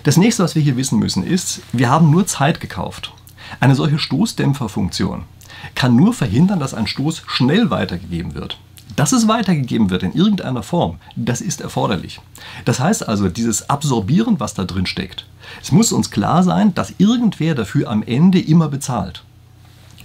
Das 0.04 0.16
nächste, 0.16 0.44
was 0.44 0.56
wir 0.56 0.62
hier 0.62 0.78
wissen 0.78 1.00
müssen, 1.00 1.26
ist, 1.26 1.62
wir 1.74 1.90
haben 1.90 2.12
nur 2.12 2.26
Zeit 2.28 2.62
gekauft. 2.62 3.12
Eine 3.60 3.76
solche 3.76 4.00
Stoßdämpferfunktion 4.00 5.24
kann 5.76 5.96
nur 5.96 6.14
verhindern, 6.14 6.60
dass 6.60 6.74
ein 6.74 6.88
Stoß 6.88 7.24
schnell 7.28 7.70
weitergegeben 7.70 8.36
wird. 8.36 8.58
Dass 8.96 9.14
es 9.14 9.28
weitergegeben 9.28 9.90
wird 9.90 10.04
in 10.04 10.14
irgendeiner 10.14 10.64
Form, 10.64 10.98
das 11.16 11.42
ist 11.42 11.62
erforderlich. 11.62 12.20
Das 12.66 12.80
heißt 12.80 13.08
also, 13.08 13.30
dieses 13.30 13.70
Absorbieren, 13.70 14.40
was 14.40 14.54
da 14.54 14.66
drin 14.66 14.86
steckt, 14.86 15.26
es 15.62 15.72
muss 15.72 15.92
uns 15.92 16.12
klar 16.12 16.44
sein, 16.44 16.74
dass 16.74 16.94
irgendwer 16.98 17.56
dafür 17.56 17.90
am 17.90 18.04
Ende 18.04 18.40
immer 18.40 18.68
bezahlt. 18.68 19.24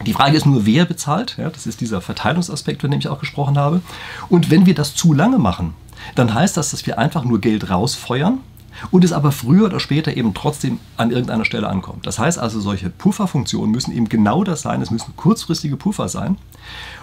Die 0.04 0.12
Frage 0.12 0.36
ist 0.36 0.46
nur, 0.46 0.66
wer 0.66 0.84
bezahlt. 0.84 1.36
Ja, 1.38 1.48
das 1.48 1.66
ist 1.66 1.80
dieser 1.80 2.00
Verteilungsaspekt, 2.00 2.82
von 2.82 2.90
dem 2.90 3.00
ich 3.00 3.08
auch 3.08 3.18
gesprochen 3.18 3.56
habe. 3.56 3.80
Und 4.28 4.50
wenn 4.50 4.66
wir 4.66 4.74
das 4.74 4.94
zu 4.94 5.14
lange 5.14 5.38
machen, 5.38 5.74
dann 6.14 6.34
heißt 6.34 6.56
das, 6.56 6.70
dass 6.70 6.86
wir 6.86 6.98
einfach 6.98 7.24
nur 7.24 7.40
Geld 7.40 7.70
rausfeuern 7.70 8.40
und 8.90 9.04
es 9.04 9.12
aber 9.12 9.32
früher 9.32 9.66
oder 9.66 9.80
später 9.80 10.16
eben 10.16 10.34
trotzdem 10.34 10.78
an 10.96 11.10
irgendeiner 11.10 11.44
Stelle 11.44 11.68
ankommt. 11.68 12.06
Das 12.06 12.18
heißt 12.18 12.38
also, 12.38 12.60
solche 12.60 12.90
Pufferfunktionen 12.90 13.70
müssen 13.70 13.92
eben 13.92 14.08
genau 14.08 14.44
das 14.44 14.62
sein. 14.62 14.82
Es 14.82 14.90
müssen 14.90 15.16
kurzfristige 15.16 15.76
Puffer 15.76 16.08
sein. 16.08 16.36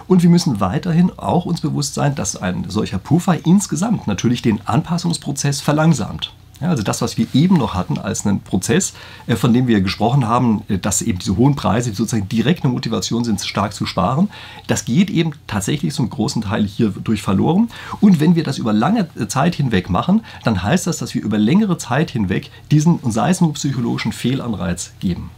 Und 0.06 0.22
wir 0.22 0.30
müssen 0.30 0.60
weiterhin 0.60 1.10
auch 1.16 1.46
uns 1.46 1.60
bewusst 1.60 1.94
sein, 1.94 2.14
dass 2.14 2.36
ein 2.36 2.68
solcher 2.68 2.98
Puffer 2.98 3.46
insgesamt 3.46 4.06
natürlich 4.06 4.42
den 4.42 4.60
Anpassungsprozess 4.66 5.60
verlangsamt. 5.60 6.32
Ja, 6.60 6.68
also 6.68 6.84
das, 6.84 7.02
was 7.02 7.18
wir 7.18 7.26
eben 7.34 7.56
noch 7.56 7.74
hatten 7.74 7.98
als 7.98 8.24
einen 8.24 8.40
Prozess, 8.40 8.94
äh, 9.26 9.34
von 9.34 9.52
dem 9.52 9.66
wir 9.66 9.80
gesprochen 9.80 10.28
haben, 10.28 10.62
äh, 10.68 10.78
dass 10.78 11.02
eben 11.02 11.18
diese 11.18 11.36
hohen 11.36 11.56
Preise 11.56 11.92
sozusagen 11.92 12.28
direkt 12.28 12.64
eine 12.64 12.72
Motivation 12.72 13.24
sind, 13.24 13.40
stark 13.40 13.74
zu 13.74 13.86
sparen, 13.86 14.30
das 14.68 14.84
geht 14.84 15.10
eben 15.10 15.32
tatsächlich 15.46 15.92
zum 15.92 16.08
großen 16.10 16.42
Teil 16.42 16.64
hier 16.64 16.90
durch 16.90 17.22
verloren. 17.22 17.70
Und 18.00 18.20
wenn 18.20 18.36
wir 18.36 18.44
das 18.44 18.58
über 18.58 18.72
lange 18.72 19.08
Zeit 19.28 19.56
hinweg 19.56 19.90
machen, 19.90 20.24
dann 20.44 20.62
heißt 20.62 20.86
das, 20.86 20.98
dass 20.98 21.14
wir 21.14 21.22
über 21.22 21.38
längere 21.38 21.76
Zeit 21.76 22.10
hinweg 22.12 22.50
diesen, 22.70 23.00
sei 23.10 23.30
es 23.30 23.40
nur 23.40 23.52
psychologischen 23.54 24.12
Fehlanreiz 24.12 24.92
geben. 25.00 25.30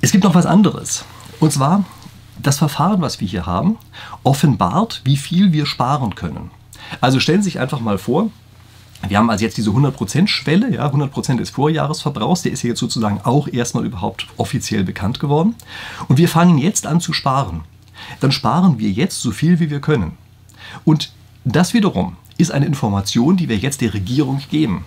Es 0.00 0.12
gibt 0.12 0.24
noch 0.24 0.34
was 0.34 0.46
anderes. 0.46 1.04
Und 1.40 1.52
zwar, 1.52 1.84
das 2.42 2.56
Verfahren, 2.56 3.02
was 3.02 3.20
wir 3.20 3.28
hier 3.28 3.44
haben, 3.44 3.76
offenbart, 4.22 5.02
wie 5.04 5.18
viel 5.18 5.52
wir 5.52 5.66
sparen 5.66 6.14
können. 6.14 6.50
Also 7.02 7.20
stellen 7.20 7.42
Sie 7.42 7.50
sich 7.50 7.60
einfach 7.60 7.80
mal 7.80 7.98
vor, 7.98 8.30
wir 9.08 9.16
haben 9.16 9.30
also 9.30 9.44
jetzt 9.44 9.56
diese 9.56 9.70
100%-Schwelle, 9.70 10.74
ja, 10.74 10.86
100% 10.86 11.36
des 11.36 11.50
Vorjahresverbrauchs, 11.50 12.42
der 12.42 12.52
ist 12.52 12.62
jetzt 12.62 12.80
sozusagen 12.80 13.20
auch 13.22 13.48
erstmal 13.48 13.86
überhaupt 13.86 14.26
offiziell 14.36 14.84
bekannt 14.84 15.20
geworden. 15.20 15.54
Und 16.08 16.18
wir 16.18 16.28
fangen 16.28 16.58
jetzt 16.58 16.86
an 16.86 17.00
zu 17.00 17.12
sparen. 17.12 17.62
Dann 18.20 18.32
sparen 18.32 18.78
wir 18.78 18.90
jetzt 18.90 19.20
so 19.20 19.30
viel, 19.30 19.58
wie 19.60 19.70
wir 19.70 19.80
können. 19.80 20.12
Und 20.84 21.12
das 21.44 21.72
wiederum 21.74 22.16
ist 22.36 22.50
eine 22.50 22.66
Information, 22.66 23.36
die 23.36 23.48
wir 23.48 23.56
jetzt 23.56 23.80
der 23.80 23.94
Regierung 23.94 24.40
geben. 24.50 24.84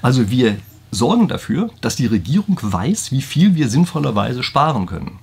Also 0.00 0.30
wir 0.30 0.56
sorgen 0.90 1.28
dafür, 1.28 1.70
dass 1.80 1.96
die 1.96 2.06
Regierung 2.06 2.58
weiß, 2.60 3.12
wie 3.12 3.22
viel 3.22 3.54
wir 3.54 3.68
sinnvollerweise 3.68 4.42
sparen 4.42 4.86
können. 4.86 5.18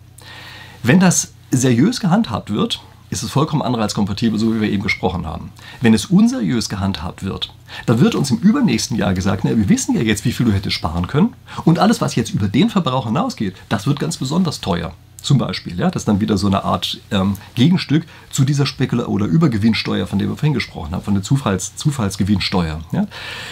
Wenn 0.84 1.00
das 1.00 1.34
seriös 1.52 2.00
gehandhabt 2.00 2.52
wird, 2.52 2.82
ist 3.10 3.24
es 3.24 3.32
vollkommen 3.32 3.62
anreizkompatibel, 3.62 4.40
so 4.40 4.54
wie 4.54 4.62
wir 4.62 4.70
eben 4.70 4.84
gesprochen 4.84 5.26
haben. 5.26 5.52
Wenn 5.82 5.94
es 5.94 6.06
unseriös 6.06 6.70
gehandhabt 6.70 7.24
wird, 7.24 7.54
dann 7.86 8.00
wird 8.00 8.16
uns 8.16 8.32
im 8.32 8.38
übernächsten 8.38 8.98
Jahr 8.98 9.14
gesagt, 9.14 9.44
na, 9.44 9.56
wir 9.56 9.70
wissen 9.70 9.96
ja 9.96 10.02
jetzt, 10.02 10.26
wie 10.26 10.32
viel 10.32 10.46
du 10.46 10.52
hättest 10.52 10.76
sparen 10.76 11.08
können. 11.08 11.34
Und 11.66 11.80
alles, 11.80 12.02
was 12.02 12.16
jetzt 12.16 12.34
über 12.34 12.48
den 12.48 12.70
Verbrauch 12.70 13.06
hinausgeht, 13.06 13.56
das 13.70 13.88
wird 13.88 14.00
ganz 14.00 14.18
besonders 14.18 14.62
teuer. 14.62 14.94
Zum 15.22 15.38
Beispiel, 15.38 15.78
ja, 15.78 15.90
das 15.90 16.02
ist 16.02 16.08
dann 16.08 16.20
wieder 16.20 16.38
so 16.38 16.48
eine 16.48 16.64
Art 16.64 17.00
ähm, 17.12 17.38
Gegenstück 17.56 18.06
zu 18.32 18.44
dieser 18.46 18.66
Spekula- 18.66 19.06
oder 19.06 19.26
Übergewinnsteuer, 19.26 20.08
von 20.08 20.20
der 20.20 20.28
wir 20.28 20.36
vorhin 20.36 20.54
gesprochen 20.54 20.94
haben, 20.94 21.04
von 21.04 21.14
der 21.14 21.24
Zufalls 21.24 21.76
Zufallsgewinnsteuer. 21.76 22.80
Ja. 22.92 23.08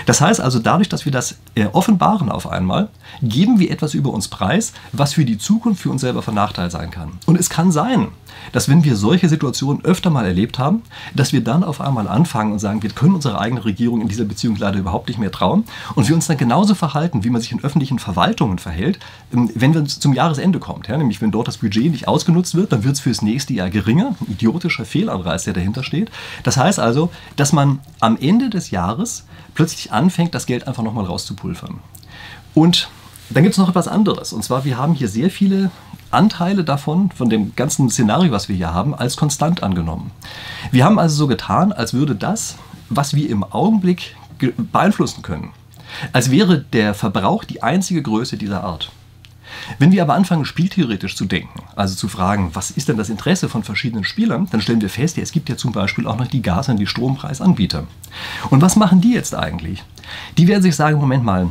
Das 0.06 0.22
heißt 0.22 0.42
also, 0.42 0.60
dadurch, 0.60 0.90
dass 0.90 1.06
wir 1.06 1.12
das 1.12 1.38
äh, 1.56 1.66
offenbaren 1.68 2.30
auf 2.30 2.48
einmal, 2.48 2.90
geben 3.22 3.60
wir 3.60 3.72
etwas 3.72 3.94
über 3.94 4.12
uns 4.12 4.28
preis, 4.28 4.74
was 4.92 5.14
für 5.14 5.26
die 5.26 5.38
Zukunft 5.38 5.82
für 5.82 5.90
uns 5.90 6.02
selber 6.02 6.22
von 6.22 6.36
Nachteil 6.36 6.72
sein 6.72 6.92
kann. 6.92 7.14
Und 7.26 7.40
es 7.40 7.50
kann 7.50 7.72
sein, 7.72 8.10
dass 8.52 8.70
wenn 8.70 8.84
wir 8.84 8.96
solche 8.96 9.30
Situationen 9.30 9.84
öfter 9.84 10.10
mal 10.10 10.26
erlebt 10.26 10.60
haben, 10.60 10.84
dass 11.16 11.34
wir 11.34 11.44
dann 11.44 11.64
auf 11.64 11.82
einmal 11.82 12.08
anfangen 12.08 12.52
und 12.52 12.60
sagen, 12.60 12.84
wir 12.84 12.90
können 12.90 13.16
unsere 13.16 13.40
eigene 13.40 13.64
Regierung 13.66 14.02
in 14.02 14.08
dieser 14.08 14.26
Beziehung 14.26 14.56
leider 14.58 14.80
überhaupt 14.80 15.08
nicht 15.08 15.18
mehr 15.18 15.32
trauen 15.32 15.66
und 15.96 16.08
wir 16.08 16.16
uns 16.16 16.28
dann 16.28 16.38
genauso 16.38 16.76
verhalten, 16.76 17.24
wie 17.24 17.30
man 17.30 17.42
sich 17.42 17.52
in 17.52 17.64
öffentlichen 17.64 18.00
Verwaltungen 18.00 18.60
verhält, 18.60 19.00
ähm, 19.34 19.50
wenn 19.56 19.74
wir 19.74 19.86
zum 19.86 20.14
Jahresende 20.14 20.60
kommt. 20.60 20.88
Ja, 20.88 20.98
nämlich 20.98 21.22
wenn 21.22 21.32
dort 21.32 21.48
das 21.48 21.57
Budget 21.58 21.92
nicht 21.92 22.08
ausgenutzt 22.08 22.56
wird, 22.56 22.72
dann 22.72 22.84
wird 22.84 22.96
es 22.96 23.00
fürs 23.00 23.22
nächste 23.22 23.54
Jahr 23.54 23.70
geringer. 23.70 24.16
Ein 24.20 24.32
idiotischer 24.32 24.86
Fehlanreiz, 24.86 25.44
der 25.44 25.54
dahinter 25.54 25.84
steht. 25.84 26.12
Das 26.44 26.58
heißt 26.58 26.80
also, 26.80 27.12
dass 27.36 27.54
man 27.54 27.80
am 28.00 28.18
Ende 28.20 28.50
des 28.50 28.72
Jahres 28.72 29.26
plötzlich 29.54 29.92
anfängt, 29.92 30.36
das 30.36 30.46
Geld 30.46 30.68
einfach 30.68 30.84
nochmal 30.84 31.06
rauszupulvern. 31.06 31.80
Und 32.54 32.90
dann 33.30 33.44
gibt 33.44 33.54
es 33.54 33.60
noch 33.60 33.70
etwas 33.70 33.88
anderes. 33.88 34.34
Und 34.34 34.44
zwar, 34.44 34.66
wir 34.66 34.78
haben 34.78 34.94
hier 34.94 35.10
sehr 35.10 35.30
viele 35.30 35.70
Anteile 36.12 36.64
davon, 36.64 37.12
von 37.12 37.30
dem 37.30 37.56
ganzen 37.56 37.90
Szenario, 37.90 38.32
was 38.32 38.48
wir 38.48 38.56
hier 38.56 38.74
haben, 38.74 38.96
als 38.96 39.18
konstant 39.18 39.64
angenommen. 39.64 40.12
Wir 40.72 40.86
haben 40.86 41.00
also 41.00 41.16
so 41.16 41.28
getan, 41.28 41.74
als 41.74 41.94
würde 41.94 42.16
das, 42.16 42.56
was 42.90 43.14
wir 43.14 43.30
im 43.30 43.44
Augenblick 43.44 44.16
beeinflussen 44.72 45.22
können, 45.22 45.52
als 46.14 46.32
wäre 46.32 46.60
der 46.60 46.94
Verbrauch 46.94 47.44
die 47.44 47.64
einzige 47.64 48.02
Größe 48.02 48.38
dieser 48.38 48.64
Art. 48.64 48.92
Wenn 49.80 49.92
wir 49.92 50.02
aber 50.02 50.14
anfangen, 50.14 50.46
spieltheoretisch 50.46 51.16
zu 51.16 51.26
denken, 51.26 51.64
also 51.76 51.96
zu 51.96 52.08
fragen, 52.08 52.52
was 52.54 52.72
ist 52.72 52.88
denn 52.88 52.98
das 52.98 53.10
Interesse 53.10 53.50
von 53.50 53.64
verschiedenen 53.64 54.04
Spielern, 54.04 54.48
dann 54.52 54.62
stellen 54.62 54.82
wir 54.82 54.90
fest, 54.90 55.18
ja, 55.18 55.24
es 55.24 55.32
gibt 55.32 55.50
ja 55.50 55.58
zum 55.58 55.72
Beispiel 55.72 56.08
auch 56.08 56.18
noch 56.18 56.28
die 56.28 56.42
Gas- 56.42 56.70
und 56.70 56.78
die 56.78 56.88
Strompreisanbieter. 56.88 57.86
Und 58.50 58.62
was 58.62 58.76
machen 58.76 59.02
die 59.02 59.14
jetzt 59.14 59.36
eigentlich? 59.36 59.84
Die 60.38 60.48
werden 60.48 60.64
sich 60.64 60.76
sagen, 60.76 61.00
Moment 61.00 61.24
mal, 61.24 61.50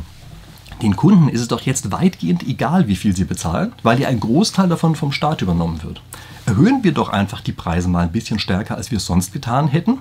Den 0.81 0.95
Kunden 0.95 1.27
ist 1.27 1.41
es 1.41 1.47
doch 1.47 1.61
jetzt 1.61 1.91
weitgehend 1.91 2.43
egal, 2.43 2.87
wie 2.87 2.95
viel 2.95 3.15
sie 3.15 3.23
bezahlen, 3.23 3.73
weil 3.81 3.99
ja 3.99 4.09
ein 4.09 4.19
Großteil 4.19 4.69
davon 4.69 4.95
vom 4.95 5.11
Staat 5.11 5.41
übernommen 5.41 5.81
wird. 5.81 6.03
Erhöhen 6.45 6.83
wir 6.83 6.91
doch 6.91 7.09
einfach 7.09 7.41
die 7.41 7.51
Preise 7.51 7.87
mal 7.87 8.03
ein 8.03 8.11
bisschen 8.11 8.37
stärker, 8.37 8.75
als 8.77 8.91
wir 8.91 8.97
es 8.97 9.05
sonst 9.05 9.33
getan 9.33 9.67
hätten. 9.67 9.97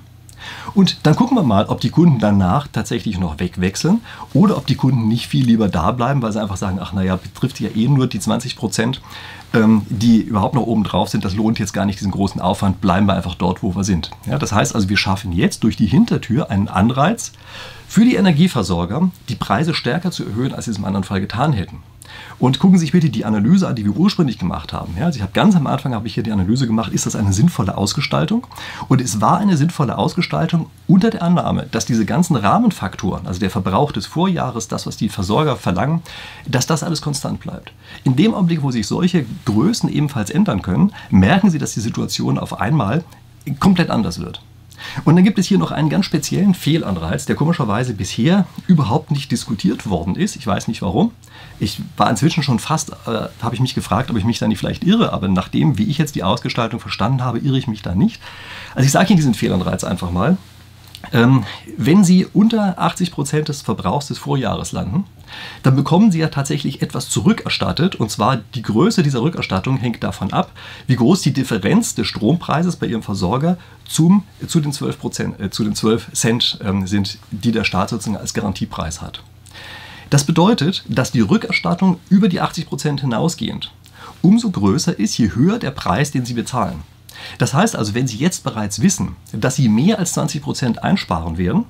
Und 0.75 0.99
dann 1.05 1.17
gucken 1.17 1.37
wir 1.37 1.43
mal, 1.43 1.67
ob 1.67 1.81
die 1.81 1.91
Kunden 1.91 2.19
danach 2.19 2.69
tatsächlich 2.69 3.19
noch 3.19 3.39
wegwechseln 3.39 4.01
oder 4.35 4.57
ob 4.57 4.67
die 4.67 4.75
Kunden 4.75 5.09
nicht 5.09 5.27
viel 5.27 5.45
lieber 5.45 5.69
da 5.69 5.93
bleiben, 5.93 6.23
weil 6.23 6.33
sie 6.33 6.41
einfach 6.41 6.57
sagen, 6.57 6.79
ach 6.81 6.93
naja, 6.93 7.17
betrifft 7.17 7.61
ja 7.61 7.69
eh 7.75 7.89
nur 7.89 8.07
die 8.07 8.21
20 8.21 8.57
Prozent, 8.57 9.01
ähm, 9.55 9.83
die 9.89 10.21
überhaupt 10.21 10.55
noch 10.55 10.67
oben 10.67 10.85
drauf 10.85 11.09
sind. 11.09 11.25
Das 11.25 11.35
lohnt 11.35 11.59
jetzt 11.59 11.73
gar 11.73 11.87
nicht 11.87 11.99
diesen 12.01 12.13
großen 12.13 12.41
Aufwand, 12.41 12.81
bleiben 12.81 13.07
wir 13.07 13.15
einfach 13.15 13.35
dort, 13.35 13.63
wo 13.63 13.75
wir 13.75 13.85
sind. 13.85 14.11
Ja, 14.27 14.39
das 14.39 14.53
heißt 14.53 14.75
also, 14.75 14.89
wir 14.89 14.97
schaffen 14.97 15.33
jetzt 15.33 15.65
durch 15.65 15.77
die 15.77 15.87
Hintertür 15.87 16.51
einen 16.51 16.69
Anreiz 16.69 17.33
für 17.89 18.05
die 18.05 18.17
Energieversorger, 18.17 19.11
die 19.29 19.37
Preise 19.37 19.75
stärker 19.75 20.11
zu 20.11 20.25
erhöhen, 20.25 20.55
als 20.55 20.67
sie 20.67 20.73
es 20.73 20.79
im 20.79 20.85
anderen 20.85 21.05
Fall 21.05 21.21
getan 21.21 21.53
hätten. 21.53 21.83
Und 22.39 22.59
gucken 22.59 22.79
Sie 22.79 22.85
sich 22.85 22.93
bitte 22.93 23.11
die 23.11 23.25
Analyse 23.25 23.67
an, 23.69 23.77
die 23.77 23.85
wir 23.85 23.97
ursprünglich 23.97 24.39
gemacht 24.39 24.73
haben. 24.73 24.95
Ja, 24.99 25.07
also 25.07 25.17
ich 25.17 25.23
habe 25.23 25.33
ganz 25.33 25.57
am 25.57 25.67
Anfang 25.67 25.95
habe 25.95 26.07
ich 26.07 26.15
hier 26.15 26.23
die 26.23 26.33
Analyse 26.33 26.67
gemacht, 26.67 26.93
ist 26.93 27.07
das 27.07 27.17
eine 27.17 27.33
sinnvolle 27.33 27.77
Ausgestaltung? 27.77 28.47
Und 28.89 29.01
es 29.01 29.21
war 29.21 29.39
eine 29.39 29.57
sinnvolle 29.57 29.97
Ausgestaltung 29.99 30.71
unter 30.87 31.11
der 31.11 31.23
Annahme, 31.23 31.67
dass 31.71 31.87
diese 31.87 32.05
ganzen 32.05 32.37
Rahmenfaktoren, 32.37 33.27
also 33.27 33.41
der 33.41 33.51
Verbrauch 33.51 33.93
des 33.93 34.07
Vorjahres, 34.07 34.69
das, 34.69 34.87
was 34.87 34.97
die 34.97 35.09
Versorger 35.09 35.57
verlangen, 35.57 36.03
dass 36.47 36.67
das 36.67 36.83
alles 36.83 37.03
konstant 37.03 37.41
bleibt. 37.41 37.73
In 38.05 38.17
dem 38.17 38.35
Augenblick, 38.35 38.63
wo 38.63 38.71
sich 38.71 38.87
solche 38.87 39.25
Größen 39.45 39.89
ebenfalls 39.89 40.31
ändern 40.31 40.63
können, 40.63 40.93
merken 41.11 41.51
Sie, 41.51 41.59
dass 41.59 41.75
die 41.75 41.81
Situation 41.81 42.39
auf 42.39 42.61
einmal 42.61 43.05
komplett 43.61 43.91
anders 43.91 44.21
wird. 44.21 44.41
Und 45.05 45.17
dann 45.17 45.25
gibt 45.25 45.39
es 45.39 45.47
hier 45.47 45.59
noch 45.59 45.71
einen 45.71 45.89
ganz 45.89 46.05
speziellen 46.05 46.55
Fehlanreiz, 46.55 47.27
der 47.27 47.37
komischerweise 47.37 47.95
bisher 47.95 48.47
überhaupt 48.67 49.11
nicht 49.11 49.31
diskutiert 49.31 49.89
worden 49.89 50.17
ist. 50.17 50.37
Ich 50.37 50.47
weiß 50.47 50.69
nicht 50.69 50.83
warum. 50.83 51.13
Ich 51.59 51.81
war 51.97 52.11
inzwischen 52.11 52.43
schon 52.43 52.59
fast, 52.59 52.91
äh, 53.07 53.29
habe 53.43 53.55
ich 53.55 53.61
mich 53.61 53.75
gefragt, 53.75 54.11
ob 54.11 54.17
ich 54.17 54.25
mich 54.25 54.39
da 54.39 54.47
nicht 54.47 54.59
vielleicht 54.59 54.85
irre, 54.85 55.13
aber 55.13 55.29
nachdem, 55.29 55.79
wie 55.79 55.85
ich 55.85 55.99
jetzt 55.99 56.15
die 56.15 56.23
Ausgestaltung 56.23 56.81
verstanden 56.81 57.23
habe, 57.23 57.39
irre 57.39 57.59
ich 57.59 57.67
mich 57.67 57.83
da 57.83 57.95
nicht. 57.95 58.21
Also 58.75 58.87
ich 58.87 58.93
sage 58.93 59.09
Ihnen 59.09 59.17
diesen 59.17 59.35
Fehlanreiz 59.35 59.85
einfach 59.85 60.11
mal. 60.11 60.37
Ähm, 61.13 61.45
wenn 61.77 62.05
Sie 62.05 62.27
unter 62.27 62.79
80 62.79 63.13
Prozent 63.13 63.49
des 63.49 63.63
Verbrauchs 63.63 64.09
des 64.09 64.19
Vorjahres 64.19 64.73
landen, 64.73 65.05
dann 65.63 65.77
bekommen 65.77 66.11
Sie 66.11 66.19
ja 66.19 66.29
tatsächlich 66.29 66.83
etwas 66.83 67.09
zurückerstattet. 67.09 67.97
Und 67.97 68.11
zwar 68.11 68.39
die 68.55 68.63
Größe 68.63 69.03
dieser 69.03 69.23
Rückerstattung 69.23 69.77
hängt 69.77 70.03
davon 70.03 70.33
ab, 70.33 70.53
wie 70.87 70.97
groß 70.97 71.23
die 71.23 71.33
Differenz 71.33 71.95
des 71.95 72.07
Strompreises 72.07 72.77
bei 72.77 72.87
Ihrem 72.87 73.03
Versorger 73.03 73.59
zum, 73.89 74.25
zu, 74.47 74.61
den 74.61 74.73
12 74.73 74.99
Prozent, 74.99 75.41
äh, 75.41 75.51
zu 75.51 75.65
den 75.65 75.75
12 75.75 76.13
Cent 76.13 76.59
ähm, 76.65 76.87
sind, 76.87 77.19
die 77.31 77.53
der 77.53 77.65
Staat 77.65 77.91
sozusagen 77.91 78.17
als 78.17 78.35
Garantiepreis 78.35 79.01
hat. 79.01 79.23
Das 80.11 80.25
bedeutet, 80.25 80.85
dass 80.89 81.13
die 81.13 81.21
Rückerstattung 81.21 81.99
über 82.09 82.29
die 82.29 82.41
80 82.41 82.67
Prozent 82.67 83.01
hinausgehend 83.01 83.73
umso 84.23 84.51
größer 84.51 84.99
ist, 84.99 85.17
je 85.19 85.35
höher 85.35 85.59
der 85.59 85.71
Preis, 85.71 86.11
den 86.11 86.25
Sie 86.25 86.35
bezahlen. 86.35 86.83
Das 87.39 87.55
heißt 87.55 87.77
also, 87.77 87.95
wenn 87.95 88.07
Sie 88.07 88.17
jetzt 88.17 88.45
bereits 88.45 88.83
wissen, 88.83 89.17
dass 89.33 89.57
Sie 89.57 89.69
mehr 89.69 89.99
als 89.99 90.13
20 90.13 90.43
Prozent 90.43 90.83
einsparen 90.83 91.39
werden, 91.39 91.65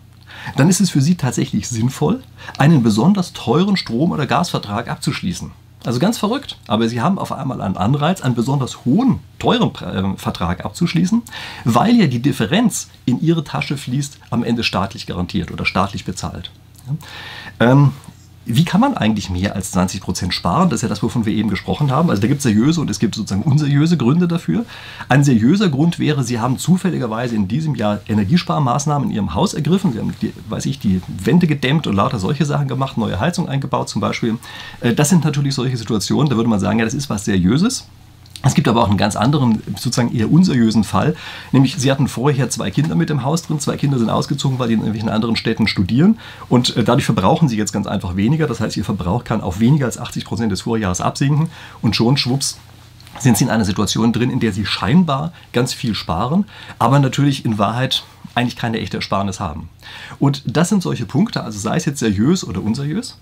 dann 0.56 0.68
ist 0.68 0.80
es 0.80 0.90
für 0.90 1.00
Sie 1.00 1.16
tatsächlich 1.16 1.68
sinnvoll, 1.68 2.22
einen 2.58 2.82
besonders 2.82 3.32
teuren 3.32 3.76
Strom- 3.76 4.12
oder 4.12 4.26
Gasvertrag 4.26 4.88
abzuschließen. 4.88 5.52
Also 5.84 6.00
ganz 6.00 6.18
verrückt. 6.18 6.58
Aber 6.66 6.88
Sie 6.88 7.00
haben 7.00 7.18
auf 7.18 7.30
einmal 7.30 7.60
einen 7.60 7.76
Anreiz, 7.76 8.20
einen 8.20 8.34
besonders 8.34 8.84
hohen, 8.84 9.20
teuren 9.38 9.70
äh, 9.76 10.18
Vertrag 10.18 10.64
abzuschließen, 10.64 11.22
weil 11.64 11.94
ja 11.94 12.06
die 12.06 12.20
Differenz 12.20 12.88
in 13.04 13.20
Ihre 13.20 13.44
Tasche 13.44 13.76
fließt, 13.76 14.18
am 14.30 14.42
Ende 14.42 14.64
staatlich 14.64 15.06
garantiert 15.06 15.52
oder 15.52 15.64
staatlich 15.64 16.04
bezahlt. 16.04 16.50
Ja. 16.86 17.70
Ähm, 17.72 17.92
wie 18.46 18.64
kann 18.64 18.80
man 18.80 18.96
eigentlich 18.96 19.28
mehr 19.28 19.56
als 19.56 19.72
20 19.72 20.00
Prozent 20.00 20.32
sparen? 20.32 20.70
Das 20.70 20.78
ist 20.78 20.82
ja 20.82 20.88
das, 20.88 21.02
wovon 21.02 21.26
wir 21.26 21.34
eben 21.34 21.50
gesprochen 21.50 21.90
haben. 21.90 22.10
Also 22.10 22.22
da 22.22 22.28
gibt 22.28 22.38
es 22.38 22.44
seriöse 22.44 22.80
und 22.80 22.88
es 22.88 23.00
gibt 23.00 23.16
sozusagen 23.16 23.42
unseriöse 23.42 23.96
Gründe 23.96 24.28
dafür. 24.28 24.64
Ein 25.08 25.24
seriöser 25.24 25.68
Grund 25.68 25.98
wäre, 25.98 26.22
Sie 26.22 26.38
haben 26.38 26.56
zufälligerweise 26.56 27.34
in 27.34 27.48
diesem 27.48 27.74
Jahr 27.74 28.00
Energiesparmaßnahmen 28.08 29.10
in 29.10 29.14
Ihrem 29.14 29.34
Haus 29.34 29.52
ergriffen. 29.52 29.92
Sie 29.92 29.98
haben, 29.98 30.14
die, 30.22 30.32
weiß 30.48 30.66
ich, 30.66 30.78
die 30.78 31.02
Wände 31.08 31.48
gedämmt 31.48 31.88
und 31.88 31.96
lauter 31.96 32.20
solche 32.20 32.44
Sachen 32.44 32.68
gemacht, 32.68 32.96
neue 32.96 33.18
Heizung 33.18 33.48
eingebaut 33.48 33.88
zum 33.88 34.00
Beispiel. 34.00 34.38
Äh, 34.80 34.94
das 34.94 35.08
sind 35.08 35.24
natürlich 35.24 35.54
solche 35.54 35.76
Situationen, 35.76 36.30
da 36.30 36.36
würde 36.36 36.48
man 36.48 36.60
sagen, 36.60 36.78
ja, 36.78 36.84
das 36.84 36.94
ist 36.94 37.10
was 37.10 37.24
Seriöses. 37.24 37.88
Es 38.46 38.54
gibt 38.54 38.68
aber 38.68 38.82
auch 38.82 38.88
einen 38.88 38.96
ganz 38.96 39.16
anderen, 39.16 39.60
sozusagen 39.76 40.14
eher 40.14 40.30
unseriösen 40.30 40.84
Fall, 40.84 41.16
nämlich 41.50 41.74
sie 41.76 41.90
hatten 41.90 42.06
vorher 42.06 42.48
zwei 42.48 42.70
Kinder 42.70 42.94
mit 42.94 43.10
im 43.10 43.24
Haus 43.24 43.42
drin, 43.42 43.58
zwei 43.58 43.76
Kinder 43.76 43.98
sind 43.98 44.08
ausgezogen, 44.08 44.58
weil 44.58 44.68
die 44.68 44.74
in 44.74 44.80
irgendwelchen 44.80 45.08
anderen 45.08 45.36
Städten 45.36 45.66
studieren. 45.66 46.18
Und 46.48 46.76
äh, 46.76 46.84
dadurch 46.84 47.04
verbrauchen 47.04 47.48
sie 47.48 47.56
jetzt 47.56 47.72
ganz 47.72 47.86
einfach 47.86 48.16
weniger, 48.16 48.46
das 48.46 48.60
heißt 48.60 48.76
ihr 48.76 48.84
Verbrauch 48.84 49.24
kann 49.24 49.40
auf 49.40 49.58
weniger 49.58 49.86
als 49.86 49.98
80 49.98 50.24
Prozent 50.24 50.52
des 50.52 50.62
Vorjahres 50.62 51.00
absinken. 51.00 51.50
Und 51.82 51.96
schon 51.96 52.16
schwupps 52.16 52.58
sind 53.18 53.36
sie 53.36 53.44
in 53.44 53.50
einer 53.50 53.64
Situation 53.64 54.12
drin, 54.12 54.30
in 54.30 54.40
der 54.40 54.52
sie 54.52 54.64
scheinbar 54.64 55.32
ganz 55.52 55.72
viel 55.72 55.94
sparen, 55.94 56.44
aber 56.78 56.98
natürlich 56.98 57.44
in 57.44 57.58
Wahrheit 57.58 58.04
eigentlich 58.34 58.56
keine 58.56 58.78
echte 58.78 58.98
Ersparnis 58.98 59.40
haben. 59.40 59.70
Und 60.18 60.42
das 60.46 60.68
sind 60.68 60.82
solche 60.82 61.06
Punkte, 61.06 61.42
also 61.42 61.58
sei 61.58 61.76
es 61.76 61.84
jetzt 61.84 61.98
seriös 61.98 62.46
oder 62.46 62.62
unseriös. 62.62 63.18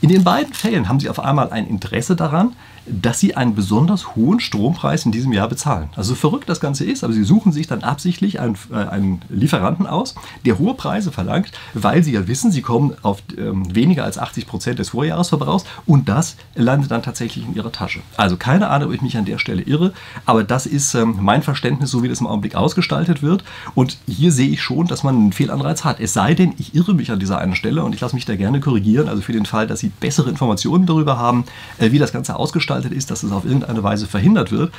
In 0.00 0.08
den 0.08 0.24
beiden 0.24 0.54
Fällen 0.54 0.88
haben 0.88 1.00
Sie 1.00 1.08
auf 1.08 1.20
einmal 1.20 1.50
ein 1.50 1.68
Interesse 1.68 2.16
daran, 2.16 2.54
dass 2.86 3.20
Sie 3.20 3.34
einen 3.34 3.54
besonders 3.54 4.16
hohen 4.16 4.40
Strompreis 4.40 5.04
in 5.04 5.12
diesem 5.12 5.32
Jahr 5.32 5.48
bezahlen. 5.48 5.88
Also 5.96 6.14
verrückt 6.14 6.48
das 6.48 6.60
Ganze 6.60 6.84
ist, 6.84 7.04
aber 7.04 7.12
Sie 7.12 7.24
suchen 7.24 7.52
sich 7.52 7.66
dann 7.66 7.82
absichtlich 7.82 8.40
einen, 8.40 8.56
äh, 8.72 8.76
einen 8.76 9.22
Lieferanten 9.28 9.86
aus, 9.86 10.14
der 10.44 10.58
hohe 10.58 10.74
Preise 10.74 11.12
verlangt, 11.12 11.52
weil 11.74 12.02
Sie 12.02 12.12
ja 12.12 12.28
wissen, 12.28 12.50
Sie 12.50 12.62
kommen 12.62 12.94
auf 13.02 13.22
ähm, 13.36 13.74
weniger 13.74 14.04
als 14.04 14.18
80 14.18 14.46
Prozent 14.46 14.78
des 14.78 14.90
Vorjahresverbrauchs 14.90 15.64
und 15.86 16.08
das 16.08 16.36
landet 16.54 16.90
dann 16.90 17.02
tatsächlich 17.02 17.44
in 17.44 17.54
Ihrer 17.54 17.72
Tasche. 17.72 18.00
Also 18.16 18.36
keine 18.36 18.68
Ahnung, 18.68 18.88
ob 18.88 18.94
ich 18.94 19.02
mich 19.02 19.16
an 19.16 19.24
der 19.24 19.38
Stelle 19.38 19.62
irre, 19.62 19.92
aber 20.24 20.44
das 20.44 20.66
ist 20.66 20.94
ähm, 20.94 21.16
mein 21.20 21.42
Verständnis, 21.42 21.90
so 21.90 22.02
wie 22.02 22.08
das 22.08 22.20
im 22.20 22.26
Augenblick 22.26 22.54
ausgestaltet 22.54 23.22
wird. 23.22 23.44
Und 23.74 23.98
hier 24.06 24.32
sehe 24.32 24.48
ich 24.48 24.62
schon, 24.62 24.86
dass 24.86 25.02
man 25.02 25.16
einen 25.16 25.32
Fehlanreiz 25.32 25.84
hat. 25.84 26.00
Es 26.00 26.12
sei 26.12 26.34
denn, 26.34 26.54
ich 26.58 26.74
irre 26.74 26.94
mich 26.94 27.10
an 27.10 27.18
dieser 27.18 27.38
einen 27.38 27.56
Stelle 27.56 27.84
und 27.84 27.94
ich 27.94 28.00
lasse 28.00 28.14
mich 28.14 28.24
da 28.24 28.36
gerne 28.36 28.60
korrigieren, 28.60 29.08
also 29.08 29.22
für 29.22 29.32
den 29.32 29.46
Fall, 29.46 29.66
dass 29.66 29.80
Sie 29.80 29.88
bessere 29.88 30.30
Informationen 30.30 30.86
darüber 30.86 31.18
haben, 31.18 31.44
äh, 31.78 31.90
wie 31.90 31.98
das 31.98 32.12
Ganze 32.12 32.36
ausgestaltet 32.36 32.75
ist, 32.84 33.10
dass 33.10 33.22
es 33.22 33.32
auf 33.32 33.44
irgendeine 33.44 33.82
Weise 33.82 34.06
verhindert 34.06 34.52
wird. 34.52 34.72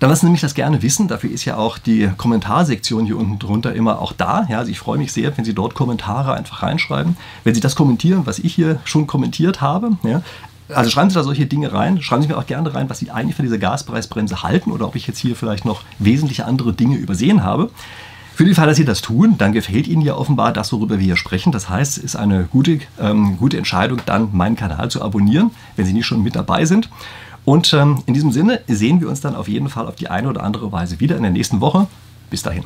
Dann 0.00 0.10
lassen 0.10 0.26
Sie 0.26 0.32
mich 0.32 0.40
das 0.40 0.54
gerne 0.54 0.82
wissen. 0.82 1.08
Dafür 1.08 1.30
ist 1.30 1.44
ja 1.44 1.56
auch 1.56 1.78
die 1.78 2.10
Kommentarsektion 2.16 3.06
hier 3.06 3.16
unten 3.16 3.38
drunter 3.38 3.74
immer 3.74 4.00
auch 4.00 4.12
da. 4.12 4.46
Ja, 4.50 4.58
also 4.58 4.70
ich 4.70 4.78
freue 4.78 4.98
mich 4.98 5.12
sehr, 5.12 5.36
wenn 5.36 5.44
Sie 5.44 5.54
dort 5.54 5.74
Kommentare 5.74 6.34
einfach 6.34 6.62
reinschreiben. 6.62 7.16
Wenn 7.44 7.54
Sie 7.54 7.60
das 7.60 7.76
kommentieren, 7.76 8.22
was 8.24 8.38
ich 8.38 8.54
hier 8.54 8.80
schon 8.84 9.06
kommentiert 9.06 9.60
habe. 9.60 9.92
Ja, 10.02 10.22
also 10.68 10.90
schreiben 10.90 11.10
Sie 11.10 11.14
da 11.14 11.22
solche 11.22 11.46
Dinge 11.46 11.72
rein. 11.72 12.02
Schreiben 12.02 12.22
Sie 12.22 12.28
mir 12.28 12.38
auch 12.38 12.46
gerne 12.46 12.74
rein, 12.74 12.90
was 12.90 12.98
Sie 12.98 13.10
eigentlich 13.10 13.36
von 13.36 13.44
dieser 13.44 13.58
Gaspreisbremse 13.58 14.42
halten 14.42 14.72
oder 14.72 14.86
ob 14.86 14.96
ich 14.96 15.06
jetzt 15.06 15.18
hier 15.18 15.36
vielleicht 15.36 15.64
noch 15.64 15.82
wesentliche 15.98 16.44
andere 16.46 16.72
Dinge 16.72 16.96
übersehen 16.96 17.44
habe. 17.44 17.70
Für 18.34 18.44
den 18.44 18.56
Fall, 18.56 18.66
dass 18.66 18.76
Sie 18.76 18.84
das 18.84 19.00
tun, 19.00 19.36
dann 19.38 19.52
gefällt 19.52 19.86
Ihnen 19.86 20.02
ja 20.02 20.16
offenbar 20.16 20.52
das, 20.52 20.72
worüber 20.72 20.98
wir 20.98 21.04
hier 21.04 21.16
sprechen. 21.16 21.52
Das 21.52 21.68
heißt, 21.68 21.98
es 21.98 22.04
ist 22.04 22.16
eine 22.16 22.44
gute, 22.50 22.80
ähm, 22.98 23.36
gute 23.36 23.56
Entscheidung, 23.58 24.00
dann 24.06 24.30
meinen 24.32 24.56
Kanal 24.56 24.90
zu 24.90 25.02
abonnieren, 25.02 25.52
wenn 25.76 25.86
Sie 25.86 25.92
nicht 25.92 26.06
schon 26.06 26.24
mit 26.24 26.34
dabei 26.34 26.64
sind. 26.64 26.88
Und 27.44 27.72
ähm, 27.74 28.02
in 28.06 28.14
diesem 28.14 28.32
Sinne 28.32 28.60
sehen 28.66 29.00
wir 29.00 29.08
uns 29.08 29.20
dann 29.20 29.34
auf 29.34 29.48
jeden 29.48 29.68
Fall 29.68 29.86
auf 29.86 29.96
die 29.96 30.08
eine 30.08 30.28
oder 30.28 30.42
andere 30.42 30.72
Weise 30.72 31.00
wieder 31.00 31.16
in 31.16 31.22
der 31.22 31.32
nächsten 31.32 31.60
Woche. 31.60 31.86
Bis 32.30 32.42
dahin. 32.42 32.64